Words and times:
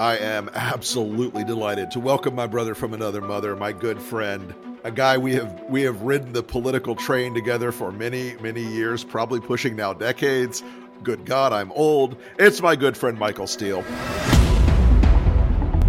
I 0.00 0.16
am 0.18 0.48
absolutely 0.54 1.44
delighted 1.44 1.90
to 1.90 2.00
welcome 2.00 2.34
my 2.34 2.46
brother 2.46 2.74
from 2.74 2.94
another 2.94 3.20
mother, 3.20 3.54
my 3.54 3.70
good 3.70 4.00
friend, 4.00 4.54
a 4.82 4.90
guy 4.90 5.18
we 5.18 5.34
have 5.34 5.62
we 5.68 5.82
have 5.82 6.00
ridden 6.00 6.32
the 6.32 6.42
political 6.42 6.96
train 6.96 7.34
together 7.34 7.70
for 7.70 7.92
many 7.92 8.34
many 8.40 8.62
years, 8.62 9.04
probably 9.04 9.40
pushing 9.40 9.76
now 9.76 9.92
decades. 9.92 10.62
Good 11.02 11.26
God, 11.26 11.52
I'm 11.52 11.70
old. 11.72 12.16
It's 12.38 12.62
my 12.62 12.76
good 12.76 12.96
friend 12.96 13.18
Michael 13.18 13.46
Steele. 13.46 13.82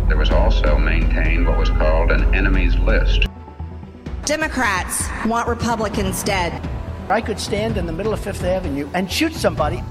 There 0.08 0.18
was 0.18 0.30
also 0.30 0.78
maintained 0.78 1.48
what 1.48 1.58
was 1.58 1.70
called 1.70 2.12
an 2.12 2.36
enemies 2.36 2.76
list. 2.80 3.28
Democrats 4.26 5.08
want 5.26 5.48
Republicans 5.48 6.22
dead. 6.24 6.52
I 7.10 7.22
could 7.22 7.40
stand 7.40 7.78
in 7.78 7.86
the 7.86 7.94
middle 7.94 8.12
of 8.12 8.20
Fifth 8.20 8.44
Avenue 8.44 8.90
and 8.94 9.10
shoot 9.10 9.34
somebody 9.34 9.82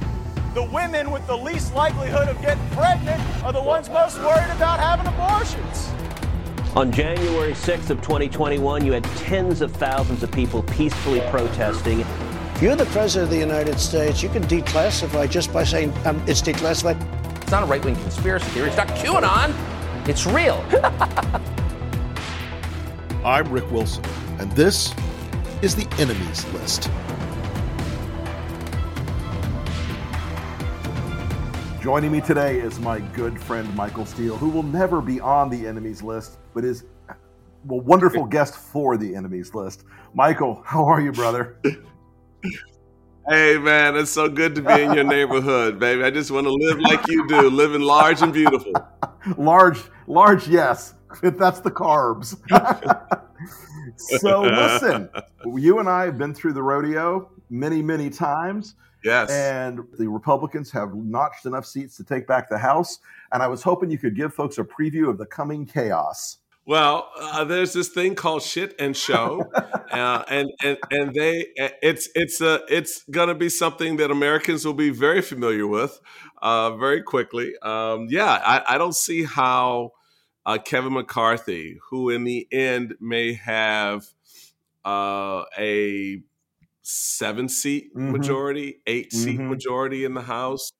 the 0.54 0.62
women 0.64 1.12
with 1.12 1.26
the 1.26 1.36
least 1.36 1.74
likelihood 1.74 2.28
of 2.28 2.40
getting 2.42 2.66
pregnant 2.70 3.22
are 3.44 3.52
the 3.52 3.62
ones 3.62 3.88
most 3.88 4.18
worried 4.18 4.50
about 4.50 4.80
having 4.80 5.06
abortions. 5.06 5.88
On 6.76 6.90
January 6.90 7.52
6th 7.52 7.90
of 7.90 8.00
2021, 8.00 8.84
you 8.84 8.92
had 8.92 9.04
tens 9.16 9.60
of 9.60 9.72
thousands 9.72 10.22
of 10.22 10.32
people 10.32 10.62
peacefully 10.64 11.20
protesting. 11.30 12.04
You're 12.60 12.76
the 12.76 12.86
president 12.86 13.24
of 13.24 13.30
the 13.30 13.38
United 13.38 13.78
States. 13.78 14.22
You 14.22 14.28
can 14.28 14.42
declassify 14.44 15.30
just 15.30 15.52
by 15.52 15.64
saying 15.64 15.92
um, 16.04 16.22
it's 16.26 16.42
declassified. 16.42 17.00
It's 17.42 17.50
not 17.50 17.62
a 17.62 17.66
right 17.66 17.84
wing 17.84 17.96
conspiracy 17.96 18.46
theory. 18.50 18.68
It's 18.68 18.76
not 18.76 18.88
QAnon. 18.88 19.54
It's 20.08 20.26
real. 20.26 20.64
I'm 23.24 23.50
Rick 23.50 23.70
Wilson, 23.70 24.04
and 24.38 24.50
this 24.52 24.94
is 25.62 25.76
the 25.76 25.86
Enemies 25.98 26.44
List. 26.52 26.90
Joining 31.82 32.12
me 32.12 32.20
today 32.20 32.60
is 32.60 32.78
my 32.78 33.00
good 33.00 33.40
friend 33.40 33.74
Michael 33.74 34.04
Steele, 34.04 34.36
who 34.36 34.50
will 34.50 34.62
never 34.62 35.00
be 35.00 35.18
on 35.18 35.48
the 35.48 35.66
enemies 35.66 36.02
list, 36.02 36.36
but 36.52 36.62
is 36.62 36.84
a 37.08 37.14
wonderful 37.74 38.26
guest 38.26 38.54
for 38.54 38.98
the 38.98 39.16
enemies 39.16 39.54
list. 39.54 39.84
Michael, 40.12 40.62
how 40.66 40.84
are 40.84 41.00
you, 41.00 41.10
brother? 41.10 41.58
Hey 43.26 43.56
man, 43.56 43.96
it's 43.96 44.10
so 44.10 44.28
good 44.28 44.54
to 44.56 44.60
be 44.60 44.82
in 44.82 44.92
your 44.92 45.04
neighborhood, 45.04 45.80
baby. 45.80 46.04
I 46.04 46.10
just 46.10 46.30
want 46.30 46.46
to 46.46 46.52
live 46.52 46.78
like 46.80 47.08
you 47.08 47.26
do, 47.26 47.48
living 47.48 47.80
large 47.80 48.20
and 48.20 48.30
beautiful. 48.30 48.74
large, 49.38 49.80
large, 50.06 50.48
yes. 50.48 50.92
That's 51.22 51.60
the 51.60 51.70
carbs. 51.70 52.36
so 53.96 54.42
listen, 54.42 55.08
you 55.56 55.78
and 55.78 55.88
I 55.88 56.04
have 56.04 56.18
been 56.18 56.34
through 56.34 56.52
the 56.52 56.62
rodeo 56.62 57.30
many, 57.48 57.80
many 57.80 58.10
times. 58.10 58.74
Yes. 59.04 59.30
And 59.30 59.80
the 59.98 60.08
Republicans 60.08 60.70
have 60.72 60.94
notched 60.94 61.46
enough 61.46 61.66
seats 61.66 61.96
to 61.96 62.04
take 62.04 62.26
back 62.26 62.48
the 62.48 62.58
House. 62.58 62.98
And 63.32 63.42
I 63.42 63.48
was 63.48 63.62
hoping 63.62 63.90
you 63.90 63.98
could 63.98 64.16
give 64.16 64.34
folks 64.34 64.58
a 64.58 64.64
preview 64.64 65.08
of 65.08 65.18
the 65.18 65.26
coming 65.26 65.66
chaos. 65.66 66.38
Well, 66.66 67.10
uh, 67.18 67.44
there's 67.44 67.72
this 67.72 67.88
thing 67.88 68.14
called 68.14 68.42
shit 68.42 68.76
and 68.78 68.96
show, 68.96 69.50
uh, 69.54 70.22
and 70.28 70.50
and 70.62 70.78
and 70.90 71.12
they 71.14 71.46
it's 71.56 72.08
it's 72.14 72.40
a 72.40 72.60
it's 72.68 73.02
gonna 73.10 73.34
be 73.34 73.48
something 73.48 73.96
that 73.96 74.10
Americans 74.10 74.64
will 74.64 74.74
be 74.74 74.90
very 74.90 75.22
familiar 75.22 75.66
with, 75.66 75.98
uh, 76.42 76.76
very 76.76 77.02
quickly. 77.02 77.54
Um, 77.62 78.06
yeah, 78.10 78.40
I, 78.44 78.74
I, 78.74 78.78
don't 78.78 78.94
see 78.94 79.24
how 79.24 79.92
uh, 80.46 80.58
Kevin 80.58 80.92
McCarthy, 80.92 81.78
who 81.88 82.10
in 82.10 82.24
the 82.24 82.46
end 82.52 82.94
may 83.00 83.32
have 83.32 84.06
uh, 84.84 85.44
a 85.58 86.22
seven 86.82 87.48
seat 87.48 87.94
mm-hmm. 87.94 88.12
majority, 88.12 88.80
8 88.86 89.12
seat 89.12 89.38
mm-hmm. 89.38 89.50
majority 89.50 90.04
in 90.04 90.14
the 90.14 90.22
House 90.22 90.72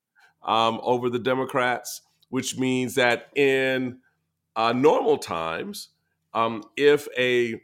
um, 0.43 0.79
over 0.83 1.09
the 1.09 1.19
Democrats, 1.19 2.01
which 2.29 2.57
means 2.57 2.95
that 2.95 3.29
in 3.35 3.99
uh, 4.55 4.73
normal 4.73 5.17
times, 5.17 5.89
um, 6.33 6.63
if 6.77 7.07
a 7.17 7.61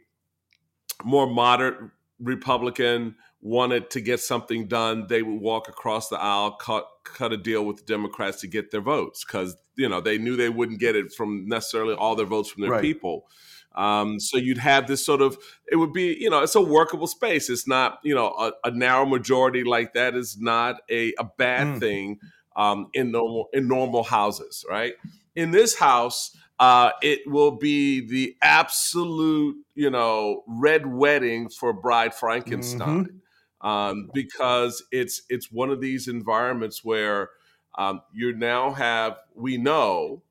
more 1.04 1.26
moderate 1.26 1.90
Republican 2.20 3.16
wanted 3.40 3.90
to 3.90 4.00
get 4.00 4.20
something 4.20 4.66
done, 4.66 5.06
they 5.08 5.22
would 5.22 5.40
walk 5.40 5.68
across 5.68 6.08
the 6.08 6.20
aisle, 6.20 6.52
cut 6.52 6.86
cut 7.04 7.32
a 7.32 7.36
deal 7.36 7.64
with 7.64 7.78
the 7.78 7.84
Democrats 7.84 8.40
to 8.40 8.46
get 8.46 8.70
their 8.70 8.80
votes 8.80 9.24
because 9.24 9.56
you 9.76 9.88
know 9.88 10.00
they 10.00 10.18
knew 10.18 10.36
they 10.36 10.48
wouldn't 10.48 10.80
get 10.80 10.96
it 10.96 11.12
from 11.12 11.46
necessarily 11.46 11.94
all 11.94 12.16
their 12.16 12.26
votes 12.26 12.50
from 12.50 12.62
their 12.62 12.72
right. 12.72 12.82
people. 12.82 13.26
Um, 13.74 14.18
so 14.18 14.36
you'd 14.36 14.58
have 14.58 14.88
this 14.88 15.04
sort 15.04 15.22
of, 15.22 15.38
it 15.70 15.76
would 15.76 15.92
be, 15.92 16.16
you 16.18 16.30
know, 16.30 16.42
it's 16.42 16.56
a 16.56 16.60
workable 16.60 17.06
space. 17.06 17.48
It's 17.48 17.68
not, 17.68 18.00
you 18.02 18.14
know, 18.14 18.28
a, 18.28 18.52
a 18.64 18.70
narrow 18.70 19.06
majority 19.06 19.62
like 19.62 19.94
that 19.94 20.16
is 20.16 20.36
not 20.40 20.80
a, 20.90 21.12
a 21.18 21.24
bad 21.24 21.66
mm. 21.66 21.80
thing 21.80 22.18
um, 22.56 22.88
in 22.92 23.12
normal 23.12 23.48
in 23.52 23.68
normal 23.68 24.02
houses, 24.02 24.64
right? 24.68 24.94
In 25.36 25.52
this 25.52 25.78
house, 25.78 26.36
uh, 26.58 26.90
it 27.02 27.20
will 27.26 27.52
be 27.52 28.00
the 28.06 28.36
absolute, 28.42 29.56
you 29.74 29.90
know, 29.90 30.42
red 30.48 30.86
wedding 30.86 31.48
for 31.48 31.72
Bride 31.72 32.14
Frankenstein, 32.14 33.04
mm-hmm. 33.04 33.66
um, 33.66 34.10
because 34.12 34.82
it's 34.90 35.22
it's 35.30 35.52
one 35.52 35.70
of 35.70 35.80
these 35.80 36.08
environments 36.08 36.84
where 36.84 37.30
um, 37.78 38.02
you 38.12 38.34
now 38.34 38.72
have 38.72 39.18
we 39.36 39.56
know 39.56 40.22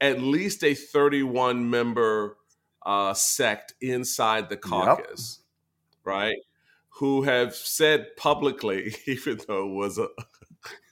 at 0.00 0.20
least 0.20 0.64
a 0.64 0.74
31 0.74 1.68
member 1.68 2.38
uh, 2.84 3.14
sect 3.14 3.74
inside 3.80 4.48
the 4.48 4.56
caucus, 4.56 5.40
yep. 5.40 6.00
right? 6.04 6.36
Who 6.98 7.22
have 7.22 7.54
said 7.54 8.16
publicly, 8.16 8.94
even 9.06 9.40
though 9.46 9.68
it 9.68 9.74
was 9.74 9.98
a 9.98 10.08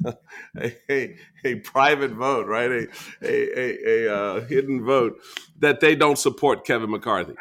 a, 0.57 0.77
a, 0.91 1.17
a, 1.45 1.55
private 1.57 2.13
vote, 2.13 2.47
right? 2.47 2.71
A 2.71 2.89
a, 3.23 4.07
a, 4.07 4.15
uh, 4.15 4.41
hidden 4.43 4.85
vote 4.85 5.19
that 5.59 5.81
they 5.81 5.95
don't 5.95 6.19
support 6.19 6.67
Kevin 6.67 6.91
McCarthy. 6.91 7.35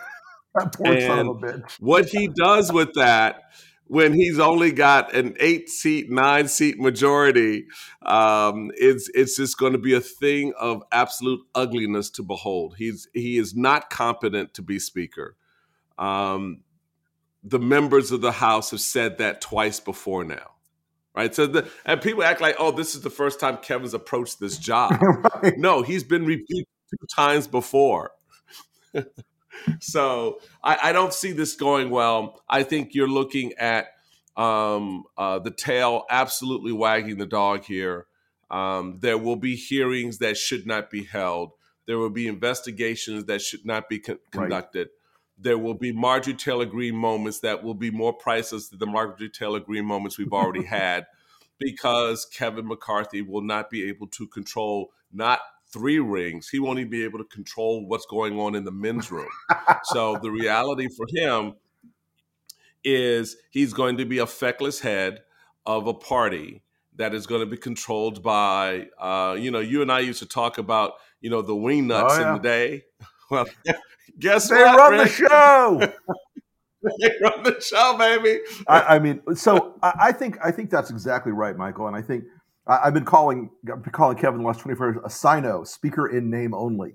that 0.54 0.74
poor 0.74 0.92
and 0.92 1.02
son 1.02 1.18
of 1.18 1.26
a 1.26 1.40
bitch. 1.40 1.72
what 1.80 2.06
he 2.06 2.28
does 2.28 2.72
with 2.72 2.94
that 2.94 3.42
when 3.86 4.14
he's 4.14 4.38
only 4.38 4.72
got 4.72 5.14
an 5.14 5.36
eight 5.40 5.68
seat, 5.68 6.10
nine 6.10 6.48
seat 6.48 6.78
majority, 6.80 7.66
um, 8.02 8.70
it's 8.76 9.10
it's 9.14 9.36
just 9.36 9.58
going 9.58 9.72
to 9.72 9.78
be 9.78 9.94
a 9.94 10.00
thing 10.00 10.52
of 10.58 10.82
absolute 10.90 11.40
ugliness 11.54 12.10
to 12.10 12.22
behold. 12.22 12.76
He's 12.78 13.08
he 13.12 13.38
is 13.38 13.54
not 13.54 13.90
competent 13.90 14.54
to 14.54 14.62
be 14.62 14.78
speaker. 14.78 15.36
Um, 15.98 16.60
the 17.42 17.58
members 17.58 18.10
of 18.10 18.22
the 18.22 18.32
House 18.32 18.70
have 18.70 18.80
said 18.80 19.18
that 19.18 19.42
twice 19.42 19.80
before 19.80 20.24
now, 20.24 20.52
right? 21.14 21.34
So 21.34 21.46
the 21.46 21.68
and 21.84 22.00
people 22.00 22.24
act 22.24 22.40
like, 22.40 22.56
oh, 22.58 22.70
this 22.70 22.94
is 22.94 23.02
the 23.02 23.10
first 23.10 23.38
time 23.38 23.58
Kevin's 23.58 23.94
approached 23.94 24.40
this 24.40 24.56
job. 24.56 24.98
right. 25.42 25.58
No, 25.58 25.82
he's 25.82 26.04
been 26.04 26.24
reviewed 26.24 26.66
two 26.90 27.06
times 27.14 27.46
before. 27.46 28.12
so 29.80 30.40
I, 30.62 30.78
I, 30.84 30.92
don't 30.92 31.12
see 31.12 31.32
this 31.32 31.54
going 31.54 31.90
well. 31.90 32.42
I 32.48 32.62
think 32.62 32.94
you're 32.94 33.08
looking 33.08 33.52
at 33.54 33.88
um, 34.36 35.04
uh, 35.16 35.38
the 35.38 35.50
tail 35.50 36.04
absolutely 36.10 36.72
wagging 36.72 37.18
the 37.18 37.26
dog 37.26 37.64
here. 37.64 38.06
Um, 38.50 38.98
there 39.00 39.18
will 39.18 39.36
be 39.36 39.56
hearings 39.56 40.18
that 40.18 40.36
should 40.36 40.66
not 40.66 40.90
be 40.90 41.04
held. 41.04 41.52
There 41.86 41.98
will 41.98 42.10
be 42.10 42.26
investigations 42.26 43.24
that 43.24 43.42
should 43.42 43.64
not 43.64 43.88
be 43.88 43.98
con- 43.98 44.18
conducted. 44.30 44.88
Right. 44.88 44.96
There 45.36 45.58
will 45.58 45.74
be 45.74 45.92
Marjorie 45.92 46.34
Taylor 46.34 46.64
Greene 46.64 46.96
moments 46.96 47.40
that 47.40 47.62
will 47.62 47.74
be 47.74 47.90
more 47.90 48.12
priceless 48.12 48.68
than 48.68 48.78
the 48.78 48.86
Marjorie 48.86 49.28
Taylor 49.28 49.60
Greene 49.60 49.84
moments 49.84 50.18
we've 50.18 50.32
already 50.32 50.64
had 50.64 51.06
because 51.58 52.24
Kevin 52.26 52.66
McCarthy 52.66 53.22
will 53.22 53.42
not 53.42 53.70
be 53.70 53.88
able 53.88 54.06
to 54.08 54.26
control 54.26 54.92
not 55.12 55.40
three 55.74 55.98
rings, 55.98 56.48
he 56.48 56.60
won't 56.60 56.78
even 56.78 56.90
be 56.90 57.04
able 57.04 57.18
to 57.18 57.24
control 57.24 57.86
what's 57.86 58.06
going 58.06 58.38
on 58.38 58.54
in 58.54 58.64
the 58.64 58.72
men's 58.72 59.10
room. 59.10 59.28
so 59.82 60.16
the 60.22 60.30
reality 60.42 60.88
for 60.96 61.06
him 61.08 61.54
is 62.84 63.36
he's 63.50 63.72
going 63.72 63.98
to 63.98 64.04
be 64.04 64.18
a 64.18 64.26
feckless 64.26 64.78
head 64.80 65.22
of 65.66 65.88
a 65.88 65.92
party 65.94 66.62
that 66.96 67.12
is 67.12 67.26
going 67.26 67.40
to 67.40 67.46
be 67.46 67.56
controlled 67.56 68.22
by, 68.22 68.86
uh, 69.00 69.36
you 69.38 69.50
know, 69.50 69.58
you 69.58 69.82
and 69.82 69.90
I 69.90 69.98
used 69.98 70.20
to 70.20 70.28
talk 70.28 70.58
about, 70.58 70.92
you 71.20 71.28
know, 71.28 71.42
the 71.42 71.56
wing 71.56 71.88
nuts 71.88 72.14
oh, 72.16 72.20
yeah. 72.20 72.28
in 72.28 72.34
the 72.34 72.40
day. 72.40 72.84
Well, 73.30 73.46
guess 74.18 74.50
they 74.50 74.56
what? 74.56 74.76
run 74.76 74.92
Rick? 74.92 75.02
the 75.04 75.08
show. 75.08 75.80
they 77.00 77.10
run 77.22 77.42
the 77.42 77.58
show, 77.58 77.96
baby. 77.96 78.40
I, 78.68 78.96
I 78.96 78.98
mean, 78.98 79.22
so 79.34 79.76
I, 79.82 79.94
I 79.98 80.12
think 80.12 80.36
I 80.44 80.50
think 80.50 80.68
that's 80.68 80.90
exactly 80.90 81.32
right, 81.32 81.56
Michael, 81.56 81.86
and 81.86 81.96
I 81.96 82.02
think 82.02 82.24
I've 82.66 82.94
been 82.94 83.04
calling 83.04 83.50
been 83.62 83.82
calling 83.92 84.16
Kevin 84.16 84.40
the 84.40 84.46
last 84.46 84.60
24 84.60 84.86
hours 84.86 84.96
a 85.04 85.10
sino, 85.10 85.64
speaker 85.64 86.06
in 86.06 86.30
name 86.30 86.54
only, 86.54 86.94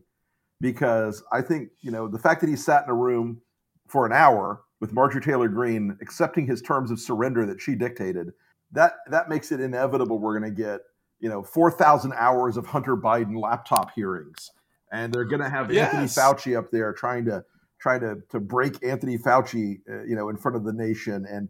because 0.60 1.24
I 1.32 1.42
think 1.42 1.70
you 1.82 1.92
know 1.92 2.08
the 2.08 2.20
fact 2.20 2.42
that 2.42 2.50
he 2.50 2.56
sat 2.56 2.84
in 2.86 2.90
a 2.90 2.96
room 2.96 3.42
for 3.88 4.06
an 4.06 4.12
hour 4.12 4.62
with 4.80 4.94
Marjorie 4.94 5.22
Taylor 5.22 5.48
Greene, 5.48 5.98
accepting 6.02 6.48
his 6.48 6.62
terms 6.62 6.90
of 6.90 7.00
surrender 7.00 7.46
that 7.46 7.62
she 7.62 7.76
dictated, 7.76 8.32
that 8.72 8.94
that 9.10 9.30
makes 9.30 9.52
it 9.52 9.60
inevitable 9.60 10.18
we're 10.18 10.38
going 10.40 10.56
to 10.56 10.62
get 10.62 10.82
you 11.20 11.30
know 11.30 11.44
4,000 11.44 12.14
hours 12.16 12.58
of 12.58 12.66
Hunter 12.66 12.98
Biden 12.98 13.40
laptop 13.40 13.92
hearings, 13.94 14.52
and 14.92 15.14
they're 15.14 15.26
going 15.26 15.42
to 15.42 15.50
have 15.50 15.72
yes. 15.72 15.94
Anthony 15.94 16.08
Fauci 16.08 16.58
up 16.58 16.72
there 16.72 16.94
trying 16.94 17.26
to 17.26 17.44
trying 17.80 18.02
to 18.02 18.18
to 18.30 18.40
break 18.40 18.84
Anthony 18.84 19.20
Fauci, 19.20 19.82
uh, 19.88 20.04
you 20.04 20.16
know, 20.16 20.30
in 20.30 20.38
front 20.38 20.58
of 20.58 20.64
the 20.64 20.74
nation, 20.74 21.28
and 21.30 21.50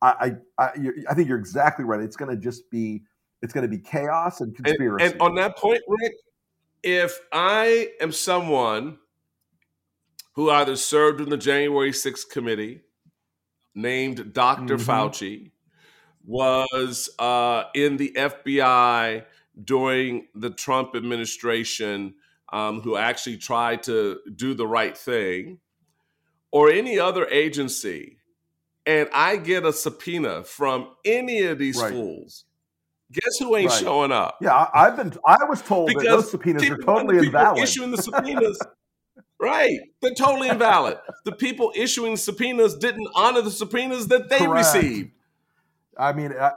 I 0.00 0.36
I 0.58 0.64
I, 0.64 0.70
I 1.10 1.14
think 1.14 1.28
you're 1.28 1.38
exactly 1.38 1.84
right. 1.84 2.00
It's 2.00 2.16
going 2.16 2.34
to 2.34 2.42
just 2.42 2.70
be 2.70 3.02
It's 3.42 3.52
going 3.52 3.62
to 3.62 3.68
be 3.68 3.78
chaos 3.82 4.40
and 4.40 4.48
And, 4.56 4.66
conspiracy. 4.66 5.12
and 5.12 5.20
on 5.22 5.34
that 5.36 5.56
point, 5.56 5.80
Rick, 5.86 6.14
if 6.82 7.18
I 7.32 7.92
am 8.00 8.12
someone 8.12 8.98
who 10.34 10.50
either 10.50 10.76
served 10.76 11.20
in 11.20 11.28
the 11.30 11.36
January 11.36 11.92
6th 11.92 12.30
committee, 12.30 12.82
named 13.74 14.32
doctor 14.32 14.76
Mhm. 14.76 14.84
Fauci, 14.86 15.50
was 16.24 17.08
uh, 17.18 17.64
in 17.74 17.96
the 17.96 18.12
FBI 18.16 19.24
during 19.64 20.28
the 20.34 20.50
Trump 20.50 20.94
administration, 20.94 22.14
um, 22.52 22.80
who 22.80 22.96
actually 22.96 23.36
tried 23.36 23.82
to 23.84 24.20
do 24.36 24.54
the 24.54 24.66
right 24.66 24.96
thing, 24.96 25.60
or 26.50 26.70
any 26.70 26.98
other 26.98 27.26
agency, 27.28 28.18
and 28.86 29.08
I 29.12 29.36
get 29.36 29.64
a 29.64 29.72
subpoena 29.72 30.44
from 30.44 30.94
any 31.04 31.42
of 31.42 31.58
these 31.58 31.80
Right. 31.80 31.92
fools, 31.92 32.44
guess 33.12 33.38
who 33.38 33.56
ain't 33.56 33.70
Right. 33.70 33.80
showing 33.80 34.12
up? 34.12 34.36
yeah, 34.40 34.52
I, 34.54 34.86
I've 34.86 34.96
been. 34.96 35.12
I 35.26 35.36
was 35.48 35.62
told 35.62 35.88
that 35.90 36.02
those 36.04 36.30
subpoenas 36.30 36.62
are 36.68 36.76
totally 36.78 37.16
the 37.18 37.22
people 37.24 37.40
invalid. 37.40 37.62
Issuing 37.62 37.90
the 37.90 38.02
subpoenas, 38.02 38.58
right? 39.40 39.78
They're 40.02 40.14
totally 40.14 40.48
invalid. 40.48 40.98
The 41.24 41.32
people 41.32 41.72
issuing 41.76 42.16
subpoenas 42.16 42.76
didn't 42.76 43.08
honor 43.14 43.42
the 43.42 43.50
subpoenas 43.50 44.08
that 44.08 44.28
they 44.28 44.38
Correct. 44.38 44.74
received, 44.74 45.10
I 45.96 46.12
mean, 46.12 46.32
I, 46.32 46.48
I, 46.48 46.52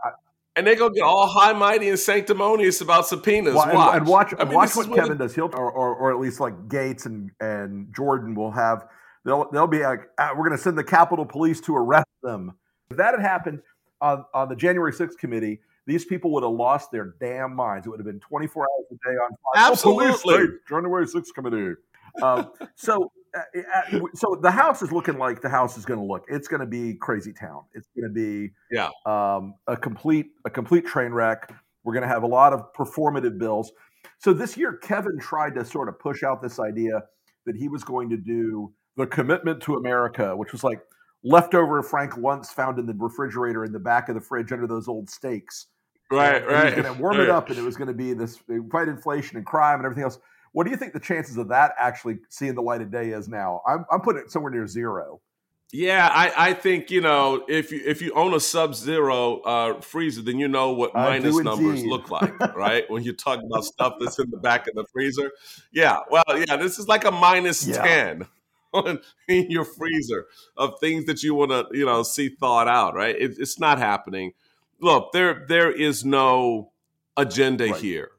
and 0.55 0.67
they're 0.67 0.75
gonna 0.75 0.93
get 0.93 1.03
all 1.03 1.27
high, 1.27 1.53
mighty, 1.53 1.87
and 1.89 1.97
sanctimonious 1.97 2.81
about 2.81 3.07
subpoenas. 3.07 3.53
Well, 3.55 3.65
and- 3.69 3.73
watch. 3.77 3.95
and, 3.97 4.07
watch, 4.07 4.33
I 4.39 4.43
mean, 4.45 4.53
watch 4.53 4.75
what 4.75 4.93
Kevin 4.93 5.17
does. 5.17 5.33
He'll, 5.35 5.45
or, 5.53 5.71
or, 5.71 5.95
or 5.95 6.11
at 6.11 6.19
least 6.19 6.39
like 6.39 6.53
Gaetz 6.67 7.05
and, 7.05 7.31
and 7.39 7.93
Jordan 7.95 8.35
will 8.35 8.51
have. 8.51 8.85
They'll 9.23 9.49
they'll 9.51 9.67
be 9.67 9.83
like, 9.83 10.09
"Ah, 10.17 10.31
we're 10.35 10.47
going 10.47 10.57
to 10.57 10.61
send 10.63 10.77
the 10.77 10.83
Capitol 10.83 11.25
Police 11.25 11.61
to 11.61 11.75
arrest 11.77 12.07
them. 12.23 12.53
If 12.89 12.97
that 12.97 13.13
had 13.13 13.21
happened 13.21 13.61
on 14.01 14.25
on 14.33 14.49
the 14.49 14.55
January 14.55 14.91
6th 14.91 15.17
committee, 15.19 15.61
these 15.87 16.05
people 16.05 16.31
would 16.33 16.43
have 16.43 16.51
lost 16.51 16.91
their 16.91 17.15
damn 17.19 17.55
minds. 17.55 17.87
It 17.87 17.89
would 17.89 17.99
have 17.99 18.05
been 18.05 18.19
24 18.19 18.63
hours 18.63 18.85
a 18.91 18.95
day 19.09 19.15
on 19.15 19.29
fire. 19.29 19.37
Oh, 19.55 19.71
Absolutely. 19.71 20.13
state, 20.37 20.49
January 20.69 21.05
6th 21.05 21.33
committee. 21.35 21.73
Um, 22.21 22.51
so. 22.75 23.11
Uh, 23.33 23.61
uh, 23.95 23.99
so 24.13 24.37
the 24.41 24.51
house 24.51 24.81
is 24.81 24.91
looking 24.91 25.17
like 25.17 25.41
the 25.41 25.47
house 25.47 25.77
is 25.77 25.85
going 25.85 25.97
to 25.97 26.05
look. 26.05 26.25
It's 26.27 26.49
going 26.49 26.59
to 26.59 26.65
be 26.65 26.95
crazy 26.95 27.31
town. 27.31 27.61
It's 27.73 27.87
going 27.97 28.09
to 28.09 28.13
be 28.13 28.51
Yeah. 28.69 28.89
um, 29.05 29.53
a 29.67 29.77
complete 29.77 30.31
a 30.43 30.49
complete 30.49 30.85
train 30.85 31.13
wreck. 31.13 31.49
We're 31.85 31.93
going 31.93 32.01
to 32.03 32.09
have 32.09 32.23
a 32.23 32.27
lot 32.27 32.51
of 32.51 32.73
performative 32.73 33.37
bills. 33.37 33.71
So 34.17 34.33
this 34.33 34.57
year, 34.57 34.73
Kevin 34.73 35.17
tried 35.17 35.55
to 35.55 35.63
sort 35.63 35.87
of 35.87 35.97
push 35.97 36.23
out 36.23 36.41
this 36.41 36.59
idea 36.59 37.03
that 37.45 37.55
he 37.55 37.69
was 37.69 37.85
going 37.85 38.09
to 38.09 38.17
do 38.17 38.73
the 38.97 39.07
commitment 39.07 39.61
to 39.63 39.77
America, 39.77 40.35
which 40.35 40.51
was 40.51 40.61
like 40.65 40.81
leftover 41.23 41.81
Frank 41.83 42.13
Luntz 42.13 42.47
found 42.47 42.79
in 42.79 42.85
the 42.85 42.93
refrigerator 42.93 43.63
in 43.65 43.71
the 43.71 43.79
back 43.79 44.09
of 44.09 44.15
the 44.15 44.21
fridge 44.21 44.51
under 44.51 44.67
those 44.67 44.87
old 44.87 45.09
steaks. 45.09 45.67
right, 46.09 46.41
And 46.41 46.51
right. 46.51 46.75
Going 46.75 46.95
to 46.95 47.01
warm 47.01 47.19
it 47.19 47.29
up, 47.29 47.49
and 47.49 47.57
it 47.57 47.61
was 47.63 47.75
going 47.77 47.87
to 47.87 47.93
be 47.93 48.13
this 48.13 48.39
fight 48.71 48.87
inflation 48.87 49.37
and 49.37 49.45
crime 49.45 49.77
and 49.77 49.85
everything 49.85 50.03
else. 50.03 50.19
What 50.53 50.65
do 50.65 50.71
you 50.71 50.77
think 50.77 50.93
the 50.93 50.99
chances 50.99 51.37
of 51.37 51.47
that 51.49 51.73
actually 51.79 52.19
seeing 52.29 52.55
the 52.55 52.61
light 52.61 52.81
of 52.81 52.91
day 52.91 53.09
is 53.11 53.29
now? 53.29 53.61
I'm, 53.67 53.85
I'm 53.91 54.01
putting 54.01 54.21
it 54.23 54.31
somewhere 54.31 54.51
near 54.51 54.67
zero. 54.67 55.21
Yeah, 55.73 56.09
I, 56.11 56.49
I 56.49 56.53
think 56.53 56.91
you 56.91 56.99
know 56.99 57.45
if 57.47 57.71
you 57.71 57.81
if 57.85 58.01
you 58.01 58.11
own 58.13 58.33
a 58.33 58.41
Sub 58.41 58.75
Zero 58.75 59.39
uh, 59.39 59.79
freezer, 59.79 60.21
then 60.21 60.37
you 60.37 60.49
know 60.49 60.73
what 60.73 60.93
minus 60.93 61.37
numbers 61.37 61.85
look 61.85 62.11
like, 62.11 62.37
right? 62.57 62.83
when 62.89 63.03
you're 63.03 63.13
talking 63.13 63.45
about 63.45 63.63
stuff 63.63 63.93
that's 63.97 64.19
in 64.19 64.29
the 64.31 64.37
back 64.37 64.67
of 64.67 64.73
the 64.75 64.83
freezer. 64.91 65.31
Yeah, 65.71 65.99
well, 66.09 66.25
yeah, 66.29 66.57
this 66.57 66.77
is 66.77 66.89
like 66.89 67.05
a 67.05 67.11
minus 67.11 67.65
Yeah. 67.65 67.81
ten 67.83 68.27
on, 68.85 68.99
in 69.27 69.49
your 69.49 69.65
freezer 69.65 70.27
of 70.57 70.79
things 70.79 71.05
that 71.05 71.23
you 71.23 71.35
want 71.35 71.51
to 71.51 71.67
you 71.77 71.85
know 71.85 72.03
see 72.03 72.29
thawed 72.29 72.67
out, 72.67 72.95
right? 72.95 73.15
It, 73.15 73.35
it's 73.37 73.59
not 73.59 73.77
happening. 73.77 74.33
Look, 74.79 75.11
there 75.13 75.45
there 75.47 75.71
is 75.71 76.05
no 76.05 76.71
agenda 77.17 77.67
Right. 77.67 77.75
here. 77.75 78.11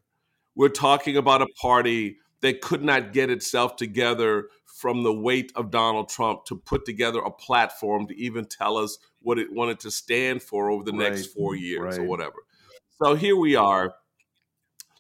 We're 0.55 0.69
talking 0.69 1.17
about 1.17 1.43
a 1.43 1.47
party 1.61 2.19
that 2.41 2.61
could 2.61 2.83
not 2.83 3.13
get 3.13 3.31
itself 3.31 3.77
together 3.77 4.49
from 4.67 5.03
the 5.05 5.13
weight 5.13 5.53
of 5.55 5.71
Donald 5.71 6.09
Trump 6.09 6.45
to 6.47 6.57
put 6.57 6.85
together 6.85 7.21
a 7.21 7.31
platform 7.31 8.07
to 8.09 8.17
even 8.17 8.45
tell 8.45 8.77
us 8.77 8.99
what 9.21 9.39
it 9.39 9.53
wanted 9.53 9.79
to 9.81 9.91
stand 9.91 10.43
for 10.43 10.71
over 10.71 10.83
the 10.83 10.93
next 10.93 11.27
four 11.27 11.55
years 11.55 11.99
or 11.99 12.03
whatever. 12.05 12.45
So 13.03 13.15
here 13.15 13.37
we 13.37 13.55
are 13.55 13.95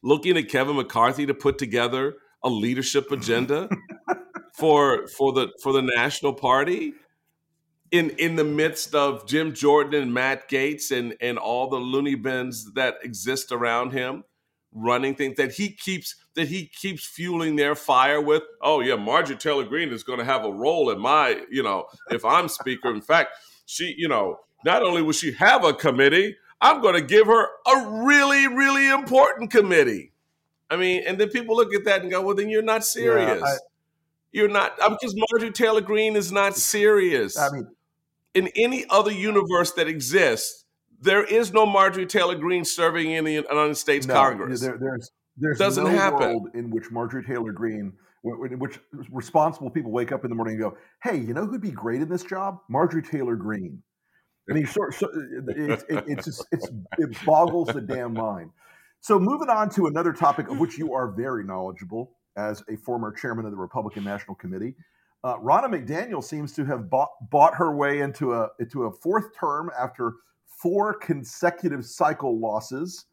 looking 0.03 0.37
at 0.37 0.49
Kevin 0.49 0.77
McCarthy 0.77 1.27
to 1.27 1.35
put 1.35 1.59
together 1.59 2.15
a 2.43 2.49
leadership 2.49 3.11
agenda 3.13 3.69
for 4.63 5.09
for 5.09 5.33
the 5.33 5.49
for 5.61 5.73
the 5.73 5.83
national 5.83 6.33
party 6.33 6.93
in 7.91 8.11
in 8.11 8.37
the 8.37 8.45
midst 8.45 8.95
of 8.95 9.27
Jim 9.27 9.53
Jordan 9.53 10.03
and 10.03 10.15
Matt 10.15 10.49
Gaetz 10.49 10.97
and 10.97 11.17
and 11.21 11.37
all 11.37 11.69
the 11.69 11.79
loony 11.79 12.15
bins 12.15 12.73
that 12.75 12.95
exist 13.03 13.51
around 13.51 13.91
him 13.91 14.23
running 14.73 15.17
things 15.17 15.37
that 15.37 15.51
he 15.51 15.71
keeps 15.71 16.15
that 16.37 16.47
he 16.47 16.67
keeps 16.67 17.05
fueling 17.05 17.57
their 17.57 17.75
fire 17.75 18.21
with 18.21 18.45
oh 18.61 18.79
yeah 18.79 18.95
Marjorie 18.95 19.37
Taylor 19.37 19.65
Greene 19.65 19.89
is 19.89 20.05
going 20.05 20.21
to 20.21 20.25
have 20.25 20.45
a 20.45 20.53
role 20.53 20.91
in 20.91 21.01
my 21.01 21.43
you 21.51 21.65
know 21.65 21.87
if 22.13 22.25
I'm 22.25 22.47
speaker. 22.47 22.89
In 22.95 23.01
fact 23.03 23.31
she 23.67 23.97
you 23.99 24.07
know 24.07 24.39
not 24.65 24.85
only 24.85 25.03
will 25.03 25.13
she 25.13 25.33
have 25.33 25.65
a 25.65 25.75
committee 25.75 26.37
I'm 26.61 26.81
going 26.81 26.95
to 26.95 27.03
give 27.03 27.27
her 27.27 27.49
a 27.67 28.05
really 28.05 28.47
really 28.47 28.89
important 28.89 29.51
committee. 29.51 30.13
I 30.71 30.77
mean 30.77 31.03
and 31.05 31.19
then 31.19 31.31
people 31.31 31.57
look 31.57 31.75
at 31.75 31.85
that 31.87 32.03
and 32.03 32.13
go 32.13 32.23
well 32.23 32.37
then 32.37 32.49
you're 32.49 32.63
not 32.63 32.85
serious 32.85 33.43
I- 33.43 33.59
you're 34.33 34.49
not 34.49 34.77
I'm 34.83 34.93
because 34.93 35.15
Marjorie 35.31 35.53
Taylor 35.53 35.81
Greene 35.81 36.17
is 36.17 36.33
not 36.33 36.57
serious 36.57 37.39
I 37.39 37.51
mean, 37.51 37.67
in 38.35 38.49
any 38.57 38.85
other 38.89 39.13
universe 39.13 39.73
that 39.73 39.89
exists, 39.89 40.65
there 41.01 41.25
is 41.25 41.53
no 41.53 41.67
Marjorie 41.67 42.07
Taylor 42.07 42.35
Greene 42.35 42.65
serving 42.65 43.11
in 43.11 43.25
the 43.25 43.33
United 43.33 43.77
States 43.77 44.07
no, 44.07 44.15
Congress. 44.15 44.61
There, 44.61 44.79
there's 44.79 45.11
there's 45.37 45.59
Doesn't 45.59 45.85
no 45.85 45.91
happen. 45.91 46.21
world 46.21 46.49
in 46.55 46.71
which 46.71 46.91
Marjorie 46.91 47.25
Taylor 47.25 47.53
Greene, 47.53 47.93
in 48.25 48.59
which 48.59 48.79
responsible 49.11 49.71
people 49.71 49.91
wake 49.91 50.13
up 50.13 50.25
in 50.25 50.31
the 50.31 50.37
morning 50.37 50.55
and 50.55 50.63
go, 50.63 50.77
"Hey, 51.03 51.17
you 51.17 51.35
know 51.35 51.47
who'd 51.47 51.61
be 51.61 51.71
great 51.71 52.03
in 52.03 52.09
this 52.09 52.23
job? 52.23 52.59
Marjorie 52.69 53.03
Taylor 53.03 53.37
Greene." 53.37 53.83
I 54.51 54.55
mean, 54.55 54.67
sort 54.67 54.95
so, 54.95 55.09
it's 55.49 55.85
it, 55.89 56.05
it's 56.07 56.25
just 56.27 56.47
it's 56.53 56.69
it 56.99 57.25
boggles 57.25 57.69
the 57.69 57.81
damn 57.81 58.13
mind. 58.13 58.51
So 59.01 59.19
moving 59.19 59.49
on 59.49 59.71
to 59.71 59.87
another 59.87 60.13
topic 60.13 60.49
of 60.49 60.59
which 60.59 60.79
you 60.79 60.95
are 60.95 61.11
very 61.11 61.45
knowledgeable 61.45 62.13
as 62.37 62.63
a 62.69 62.77
former 62.77 63.13
chairman 63.13 63.45
of 63.45 63.51
the 63.51 63.57
Republican 63.57 64.05
National 64.05 64.35
Committee. 64.35 64.75
Uh, 65.25 65.37
Ronna 65.39 65.67
McDaniel 65.67 66.23
seems 66.23 66.53
to 66.55 66.65
have 66.65 66.91
bought, 66.91 67.11
bought 67.31 67.55
her 67.55 67.77
way 67.77 68.01
into 68.01 68.35
a 68.35 68.49
into 68.59 68.85
a 68.85 68.91
fourth 68.91 69.35
term 69.39 69.71
after 69.79 70.15
four 70.45 70.95
consecutive 70.95 71.85
cycle 71.85 72.39
losses, 72.39 73.07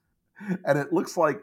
and 0.66 0.80
it 0.80 0.92
looks 0.92 1.18
like 1.18 1.42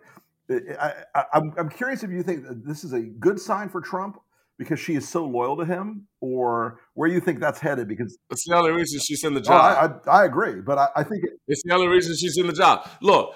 I, 0.51 0.93
I, 1.15 1.25
I'm, 1.35 1.53
I'm 1.59 1.69
curious 1.69 2.03
if 2.03 2.11
you 2.11 2.23
think 2.23 2.47
that 2.47 2.65
this 2.65 2.85
is 2.85 2.93
a 2.93 3.01
good 3.01 3.41
sign 3.41 3.69
for 3.69 3.81
Trump 3.81 4.21
because 4.59 4.81
she 4.81 4.95
is 4.95 5.07
so 5.07 5.25
loyal 5.25 5.57
to 5.57 5.65
him, 5.65 6.07
or 6.21 6.81
where 6.95 7.09
you 7.09 7.21
think 7.21 7.41
that's 7.41 7.61
headed. 7.61 7.89
Because 7.89 8.17
It's 8.31 8.45
the 8.47 8.57
only 8.57 8.71
reason 8.71 9.01
she's 9.01 9.23
in 9.23 9.35
the 9.35 9.41
oh, 9.41 9.45
job. 9.45 10.01
I, 10.07 10.11
I, 10.11 10.23
I 10.23 10.25
agree, 10.25 10.61
but 10.61 10.79
I, 10.79 10.89
I 10.97 11.03
think 11.03 11.25
it, 11.25 11.31
it's 11.47 11.63
the 11.65 11.75
only 11.75 11.89
reason 11.89 12.17
she's 12.17 12.39
in 12.39 12.47
the 12.47 12.53
job. 12.53 12.89
Look, 13.03 13.35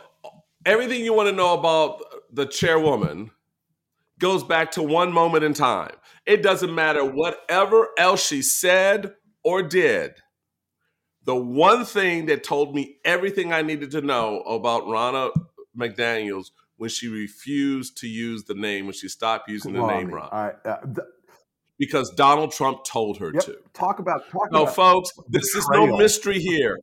everything 0.65 1.05
you 1.05 1.13
want 1.13 1.29
to 1.29 1.35
know 1.35 1.55
about 1.55 2.03
the 2.33 2.47
chairwoman 2.47 3.31
goes 4.21 4.45
back 4.45 4.71
to 4.73 4.83
one 4.83 5.13
moment 5.13 5.43
in 5.43 5.55
time. 5.55 5.95
It 6.27 6.43
doesn't 6.43 6.75
matter 6.75 7.05
whatever 7.05 7.89
else 7.99 8.25
she 8.27 8.43
said 8.43 9.15
or 9.43 9.63
did. 9.63 10.13
The 11.25 11.37
one 11.37 11.85
thing 11.85 12.27
that 12.27 12.45
told 12.45 12.75
me 12.75 12.99
everything 13.05 13.53
I 13.53 13.63
needed 13.63 13.91
to 13.93 14.01
know 14.01 14.41
about 14.43 14.85
Ronna 14.85 15.31
McDaniels 15.79 16.51
when 16.77 16.89
she 16.89 17.09
refused 17.09 17.99
to 17.99 18.09
use 18.09 18.45
the 18.45 18.55
name, 18.55 18.87
when 18.87 18.95
she 18.95 19.09
stopped 19.09 19.51
using 19.51 19.75
the 19.75 19.87
name 19.87 20.15
I, 20.15 20.53
uh, 20.65 20.81
th- 20.83 21.07
because 21.79 22.11
Donald 22.11 22.53
Trump 22.53 22.85
told 22.85 23.19
her 23.19 23.33
yep, 23.35 23.45
to. 23.45 23.59
talk 23.75 23.99
about 23.99 24.23
talk 24.31 24.51
No, 24.51 24.63
about 24.63 24.75
folks, 24.75 25.11
this 25.29 25.55
is 25.55 25.69
no 25.73 25.97
mystery 25.99 26.39
here. 26.39 26.79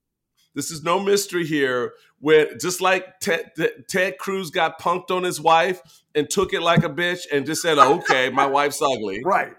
This 0.57 0.71
is 0.71 0.81
no 0.81 0.99
mystery 0.99 1.45
here. 1.45 1.93
Where 2.19 2.57
just 2.57 2.81
like 2.81 3.19
Ted, 3.19 3.51
Ted- 3.87 4.17
Cruz 4.17 4.49
got 4.49 4.81
punked 4.81 5.11
on 5.11 5.21
his 5.21 5.39
wife 5.39 5.79
and 6.15 6.27
took 6.27 6.51
it 6.51 6.63
like 6.63 6.83
a 6.83 6.89
bitch 6.89 7.19
and 7.31 7.45
just 7.45 7.61
said, 7.61 7.77
oh, 7.77 7.99
"Okay, 7.99 8.31
my 8.31 8.45
wife's 8.57 8.81
ugly," 8.81 9.21
right. 9.23 9.53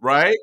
right? 0.00 0.38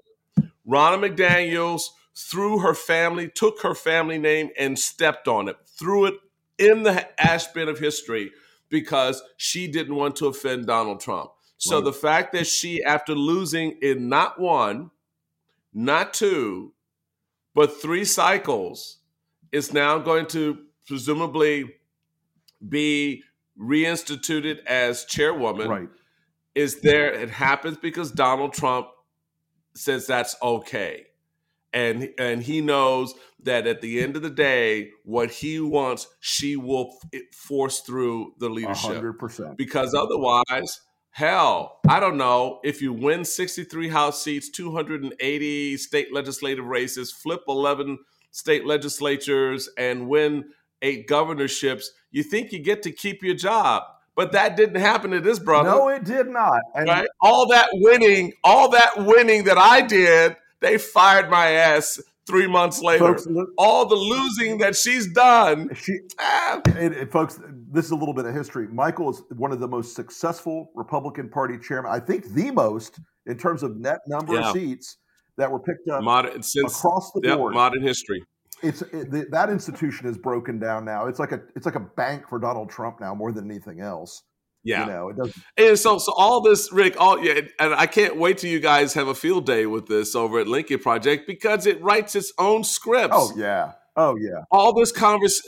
Ronna 0.68 1.10
McDaniel's 1.10 1.92
threw 2.16 2.60
her 2.60 2.76
family, 2.76 3.30
took 3.34 3.64
her 3.64 3.74
family 3.74 4.20
name 4.20 4.52
and 4.60 4.78
stepped 4.78 5.28
on 5.28 5.48
it, 5.50 5.58
threw 5.66 6.06
it 6.06 6.14
in 6.60 6.84
the 6.84 7.08
ash 7.20 7.48
bin 7.48 7.68
of 7.68 7.80
history 7.80 8.30
because 8.70 9.24
she 9.38 9.68
didn't 9.68 9.96
want 9.96 10.16
to 10.18 10.28
offend 10.28 10.68
Donald 10.68 11.00
Trump. 11.00 11.32
So 11.58 11.78
Right. 11.78 11.86
the 11.86 11.94
fact 11.94 12.34
that 12.34 12.46
she, 12.46 12.84
after 12.84 13.16
losing 13.16 13.80
in 13.82 14.08
not 14.08 14.40
one, 14.40 14.92
not 15.74 16.14
two, 16.14 16.74
but 17.56 17.82
three 17.82 18.06
cycles, 18.06 19.00
is 19.56 19.74
now 19.74 19.98
going 19.98 20.26
to 20.28 20.58
presumably 20.88 21.74
be 22.68 23.24
reinstituted 23.60 24.64
as 24.66 25.06
chairwoman 25.06 25.68
Right. 25.70 25.90
is 26.56 26.82
there 26.82 27.12
it 27.14 27.30
happens 27.30 27.78
because 27.78 28.12
Donald 28.12 28.54
Trump 28.54 28.88
says 29.76 30.08
that's 30.08 30.36
okay. 30.42 31.08
and 31.74 32.10
and 32.18 32.42
he 32.44 32.62
knows 32.62 33.14
that 33.44 33.68
at 33.68 33.82
the 33.82 34.02
end 34.02 34.16
of 34.16 34.22
the 34.24 34.30
day, 34.30 34.90
what 35.04 35.30
he 35.30 35.60
wants, 35.60 36.08
she 36.20 36.56
will 36.56 36.98
f- 37.14 37.22
force 37.32 37.82
through 37.82 38.34
the 38.40 38.50
leadership. 38.50 38.94
hundred 38.96 39.14
percent. 39.20 39.56
Because 39.58 39.94
otherwise, 39.94 40.82
hell, 41.12 41.80
I 41.88 42.00
don't 42.00 42.18
know 42.18 42.60
if 42.64 42.82
you 42.82 42.92
win 42.94 43.24
63 43.24 43.90
House 43.90 44.24
seats, 44.24 44.50
280 44.50 45.78
state 45.78 46.12
legislative 46.14 46.66
races, 46.66 47.12
flip 47.12 47.42
11 47.48 48.00
state 48.36 48.66
legislatures, 48.66 49.70
and 49.78 50.08
win 50.10 50.44
eight 50.82 51.08
governorships, 51.08 51.90
you 52.12 52.22
think 52.22 52.52
you 52.52 52.60
get 52.60 52.84
to 52.84 52.92
keep 52.92 53.24
your 53.24 53.36
job. 53.36 53.84
But 54.16 54.32
that 54.34 54.56
didn't 54.56 54.80
happen 54.82 55.12
to 55.12 55.20
this 55.22 55.40
brother. 55.40 55.70
No, 55.70 55.88
it 55.90 56.04
did 56.04 56.28
not. 56.28 56.60
And 56.74 56.88
right? 56.88 57.08
All 57.22 57.48
that 57.50 57.68
winning, 57.74 58.34
all 58.44 58.70
that 58.70 58.92
winning 58.98 59.46
that 59.46 59.58
I 59.58 59.82
did, 59.82 60.36
they 60.62 60.78
fired 60.78 61.30
my 61.30 61.52
ass 61.52 62.00
three 62.28 62.48
months 62.48 62.82
later. 62.82 63.06
Folks, 63.08 63.26
look- 63.28 63.50
all 63.58 63.86
the 63.86 63.96
losing 63.96 64.58
that 64.60 64.76
she's 64.76 65.12
done. 65.14 65.70
she, 65.76 66.00
ah, 66.20 66.62
and, 66.78 66.94
and 66.94 67.12
folks, 67.12 67.40
this 67.72 67.86
is 67.86 67.92
a 67.92 67.96
little 67.96 68.14
bit 68.14 68.26
of 68.26 68.34
history. 68.34 68.68
Michael 68.68 69.10
is 69.12 69.22
one 69.36 69.52
of 69.52 69.60
the 69.60 69.68
most 69.68 69.96
successful 69.96 70.72
Republican 70.76 71.30
Party 71.30 71.58
chairman. 71.58 71.92
I 71.92 72.00
think 72.00 72.26
the 72.34 72.52
most 72.52 73.00
in 73.26 73.38
terms 73.38 73.64
of 73.64 73.78
net 73.78 74.00
number 74.08 74.36
Yeah. 74.36 74.50
of 74.50 74.54
seats 74.54 74.98
that 75.38 75.52
were 75.52 75.60
picked 75.60 75.88
up 75.90 76.04
modern 76.04 76.42
since 76.42 76.78
across 76.78 77.12
the 77.14 77.22
yep, 77.24 77.38
board. 77.38 77.54
modern 77.54 77.82
history. 77.82 78.24
it's 78.64 78.82
it, 78.82 79.12
the, 79.12 79.26
that 79.32 79.50
institution 79.50 80.08
is 80.08 80.18
broken 80.18 80.60
down 80.60 80.86
now. 80.86 81.08
It's 81.08 81.20
like 81.20 81.32
a 81.32 81.42
it's 81.56 81.66
like 81.66 81.76
a 81.76 81.88
bank 81.98 82.28
for 82.30 82.40
Donald 82.40 82.70
Trump 82.70 83.00
now 83.02 83.14
more 83.14 83.32
than 83.32 83.50
anything 83.50 83.82
else. 83.82 84.24
Yeah. 84.66 84.86
You 84.86 84.92
know, 84.92 85.10
it 85.10 85.18
doesn't. 85.18 85.36
And 85.58 85.80
so, 85.80 86.00
so 86.00 86.12
all 86.18 86.42
this, 86.42 86.74
Rick, 86.74 87.00
all 87.00 87.24
yeah, 87.24 87.42
and 87.60 87.76
I 87.76 87.86
can't 87.86 88.18
wait 88.18 88.40
till 88.40 88.50
you 88.50 88.60
guys 88.60 88.96
have 88.96 89.08
a 89.08 89.14
field 89.14 89.46
day 89.46 89.68
with 89.68 89.88
this 89.88 90.16
over 90.16 90.40
at 90.40 90.48
Lincoln 90.48 90.80
Project 90.80 91.28
because 91.28 91.68
it 91.68 91.82
writes 91.84 92.16
its 92.16 92.34
own 92.40 92.64
scripts. 92.64 93.16
Oh 93.16 93.32
yeah. 93.38 93.74
Oh 93.96 94.18
yeah. 94.18 94.42
all 94.52 94.74
this 94.74 94.92
convers, 94.92 95.42